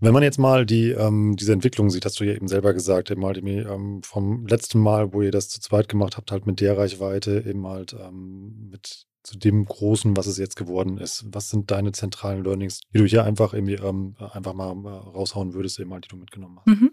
[0.00, 3.10] wenn man jetzt mal die, ähm, diese Entwicklung sieht, hast du ja eben selber gesagt,
[3.10, 6.60] eben halt ähm, vom letzten Mal, wo ihr das zu zweit gemacht habt, halt mit
[6.60, 11.26] der Reichweite, eben halt ähm, mit zu dem Großen, was es jetzt geworden ist.
[11.30, 15.52] Was sind deine zentralen Learnings, die du hier einfach irgendwie ähm, einfach mal äh, raushauen
[15.52, 16.66] würdest, eben halt, die du mitgenommen hast?
[16.66, 16.92] Mhm.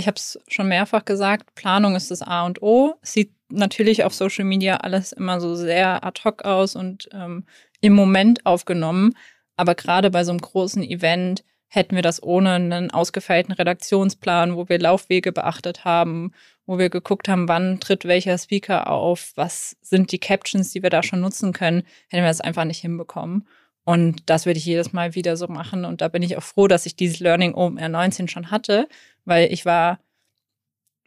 [0.00, 2.94] Ich habe es schon mehrfach gesagt, Planung ist das A und O.
[3.02, 7.44] Sieht natürlich auf Social Media alles immer so sehr ad hoc aus und ähm,
[7.82, 9.14] im Moment aufgenommen.
[9.56, 14.70] Aber gerade bei so einem großen Event hätten wir das ohne einen ausgefeilten Redaktionsplan, wo
[14.70, 16.32] wir Laufwege beachtet haben,
[16.64, 20.88] wo wir geguckt haben, wann tritt welcher Speaker auf, was sind die Captions, die wir
[20.88, 23.46] da schon nutzen können, hätten wir das einfach nicht hinbekommen.
[23.90, 25.84] Und das würde ich jedes Mal wieder so machen.
[25.84, 28.86] Und da bin ich auch froh, dass ich dieses Learning OMR 19 schon hatte,
[29.24, 29.98] weil ich war,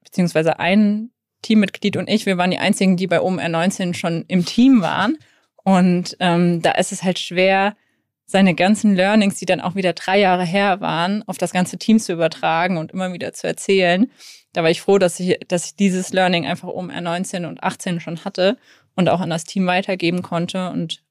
[0.04, 1.10] beziehungsweise ein
[1.44, 5.18] Teammitglied und ich, wir waren die einzigen, die bei OMR 19 schon im Team waren.
[5.64, 7.78] Und ähm, da ist es halt schwer,
[8.26, 12.00] seine ganzen Learnings, die dann auch wieder drei Jahre her waren, auf das ganze Team
[12.00, 14.12] zu übertragen und immer wieder zu erzählen.
[14.52, 18.02] Da war ich froh, dass ich, dass ich dieses Learning einfach um R19 und 18
[18.02, 18.58] schon hatte
[18.98, 20.70] und auch an das Team weitergeben konnte.
[20.70, 21.03] Und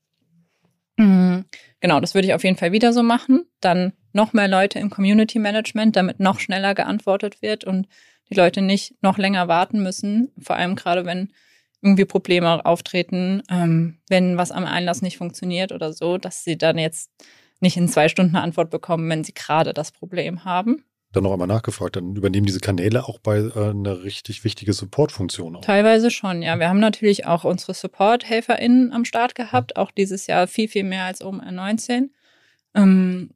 [0.97, 3.47] genau, das würde ich auf jeden Fall wieder so machen.
[3.61, 7.89] Dann noch mehr Leute im Community Management, damit noch schneller geantwortet wird und
[8.31, 10.33] die Leute nicht noch länger warten müssen.
[10.39, 11.33] Vor allem gerade, wenn
[11.83, 16.79] irgendwie Probleme auftreten, ähm, wenn was am Einlass nicht funktioniert oder so, dass sie dann
[16.79, 17.11] jetzt
[17.61, 20.85] nicht in zwei Stunden eine Antwort bekommen, wenn sie gerade das Problem haben.
[21.13, 25.61] Dann noch einmal nachgefragt, dann übernehmen diese Kanäle auch bei äh, eine richtig wichtige Support-Funktion.
[25.61, 26.59] Teilweise schon, ja.
[26.59, 31.05] Wir haben natürlich auch unsere Support-HelferInnen am Start gehabt, auch dieses Jahr viel, viel mehr
[31.05, 32.09] als um R19.
[32.75, 33.31] Ähm,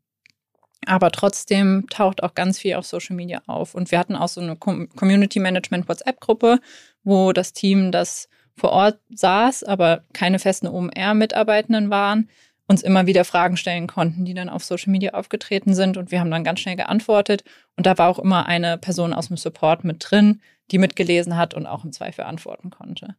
[0.87, 3.74] aber trotzdem taucht auch ganz viel auf Social Media auf.
[3.74, 6.61] Und wir hatten auch so eine Community Management WhatsApp-Gruppe,
[7.03, 12.31] wo das Team, das vor Ort saß, aber keine festen OMR-Mitarbeitenden waren,
[12.67, 15.97] uns immer wieder Fragen stellen konnten, die dann auf Social Media aufgetreten sind.
[15.97, 17.45] Und wir haben dann ganz schnell geantwortet.
[17.77, 20.41] Und da war auch immer eine Person aus dem Support mit drin,
[20.71, 23.14] die mitgelesen hat und auch im Zweifel antworten konnte.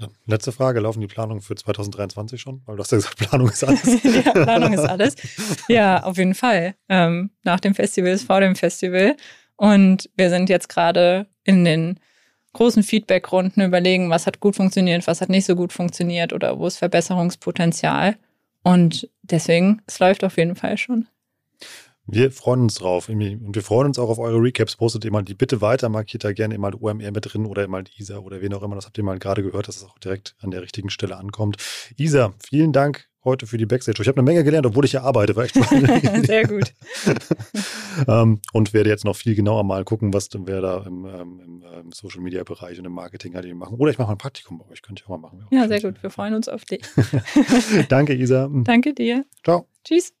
[0.00, 2.62] Ja, letzte Frage, laufen die Planungen für 2023 schon?
[2.66, 4.02] Weil du hast ja gesagt, Planung ist alles.
[4.04, 5.16] ja, Planung ist alles.
[5.66, 6.76] Ja, auf jeden Fall.
[6.88, 9.16] Ähm, nach dem Festival ist vor dem Festival.
[9.56, 11.98] Und wir sind jetzt gerade in den
[12.52, 16.66] großen Feedbackrunden überlegen, was hat gut funktioniert, was hat nicht so gut funktioniert oder wo
[16.68, 18.16] ist Verbesserungspotenzial.
[18.62, 21.06] Und deswegen, es läuft auf jeden Fall schon.
[22.10, 23.10] Wir freuen uns drauf.
[23.10, 23.20] Und
[23.54, 24.76] wir freuen uns auch auf eure Recaps.
[24.76, 27.82] Postet ihr mal die bitte weiter, markiert da gerne immer OMR mit drin oder immer
[27.98, 28.76] ISA oder wen auch immer.
[28.76, 31.56] Das habt ihr mal gerade gehört, dass es auch direkt an der richtigen Stelle ankommt.
[31.96, 34.00] Isa, vielen Dank heute für die Backstage.
[34.00, 35.36] Ich habe eine Menge gelernt, obwohl ich ja arbeite.
[35.36, 35.54] War echt
[36.26, 36.72] Sehr gut.
[38.08, 41.40] ähm, und werde jetzt noch viel genauer mal gucken, was wer da im, ähm, im,
[41.40, 43.76] im ähm, Social Media Bereich und im Marketing halt machen.
[43.78, 44.82] Oder ich mache mal ein Praktikum bei euch.
[44.82, 45.46] Könnt ihr auch mal machen.
[45.50, 46.02] Ja, sehr gut.
[46.02, 46.82] Wir freuen uns auf dich.
[47.88, 48.48] Danke, Isa.
[48.52, 49.24] Danke dir.
[49.42, 49.66] Ciao.
[49.84, 50.12] Tschüss.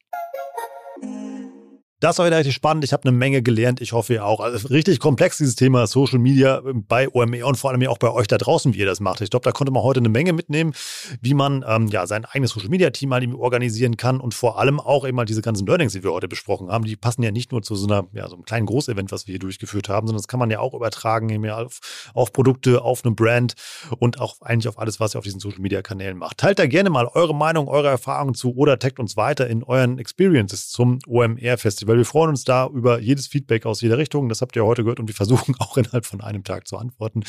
[2.00, 2.84] Das war wieder richtig spannend.
[2.84, 3.80] Ich habe eine Menge gelernt.
[3.80, 4.38] Ich hoffe ihr auch.
[4.38, 8.28] Also richtig komplex dieses Thema Social Media bei OME und vor allem auch bei euch
[8.28, 9.20] da draußen, wie ihr das macht.
[9.20, 10.74] Ich glaube, da konnte man heute eine Menge mitnehmen,
[11.20, 14.78] wie man ähm, ja sein eigenes Social Media Team mal organisieren kann und vor allem
[14.78, 17.50] auch eben mal diese ganzen Learnings, die wir heute besprochen haben, die passen ja nicht
[17.50, 20.20] nur zu so einer ja so einem kleinen Großevent, was wir hier durchgeführt haben, sondern
[20.20, 21.80] das kann man ja auch übertragen eben auf,
[22.14, 23.54] auf Produkte, auf eine Brand
[23.98, 26.38] und auch eigentlich auf alles, was ihr auf diesen Social Media Kanälen macht.
[26.38, 29.98] Teilt da gerne mal eure Meinung, eure Erfahrungen zu oder taggt uns weiter in euren
[29.98, 34.28] Experiences zum OMR Festival weil wir freuen uns da über jedes Feedback aus jeder Richtung.
[34.28, 37.24] Das habt ihr heute gehört und wir versuchen auch innerhalb von einem Tag zu antworten.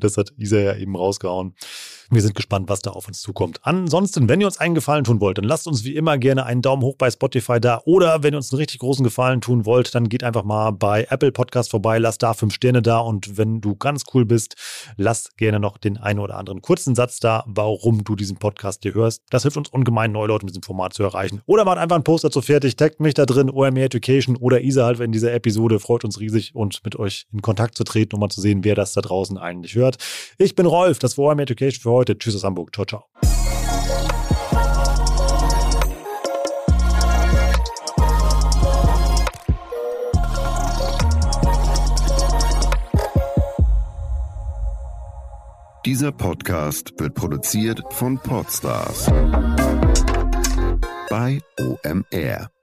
[0.00, 1.54] Das hat Isa ja eben rausgehauen.
[2.10, 3.60] Wir sind gespannt, was da auf uns zukommt.
[3.62, 6.60] Ansonsten, wenn ihr uns einen Gefallen tun wollt, dann lasst uns wie immer gerne einen
[6.60, 7.80] Daumen hoch bei Spotify da.
[7.86, 11.06] Oder wenn ihr uns einen richtig großen Gefallen tun wollt, dann geht einfach mal bei
[11.08, 12.98] Apple Podcast vorbei, lasst da fünf Sterne da.
[12.98, 14.56] Und wenn du ganz cool bist,
[14.98, 18.92] lasst gerne noch den einen oder anderen kurzen Satz da, warum du diesen Podcast dir
[18.92, 19.22] hörst.
[19.30, 21.40] Das hilft uns ungemein, neue Leute mit diesem Format zu erreichen.
[21.46, 24.84] Oder macht einfach einen Post dazu fertig, taggt mich da drin, OMR Education oder Isa
[24.84, 25.78] halt in dieser Episode.
[25.78, 28.74] Freut uns riesig und mit euch in Kontakt zu treten, um mal zu sehen, wer
[28.74, 29.96] das da draußen eigentlich hört.
[30.38, 32.18] Ich bin Rolf, das war OMR Education für heute.
[32.18, 32.74] Tschüss aus Hamburg.
[32.74, 33.04] Ciao, ciao.
[45.84, 49.06] Dieser Podcast wird produziert von Podstars
[51.10, 52.61] bei OMR.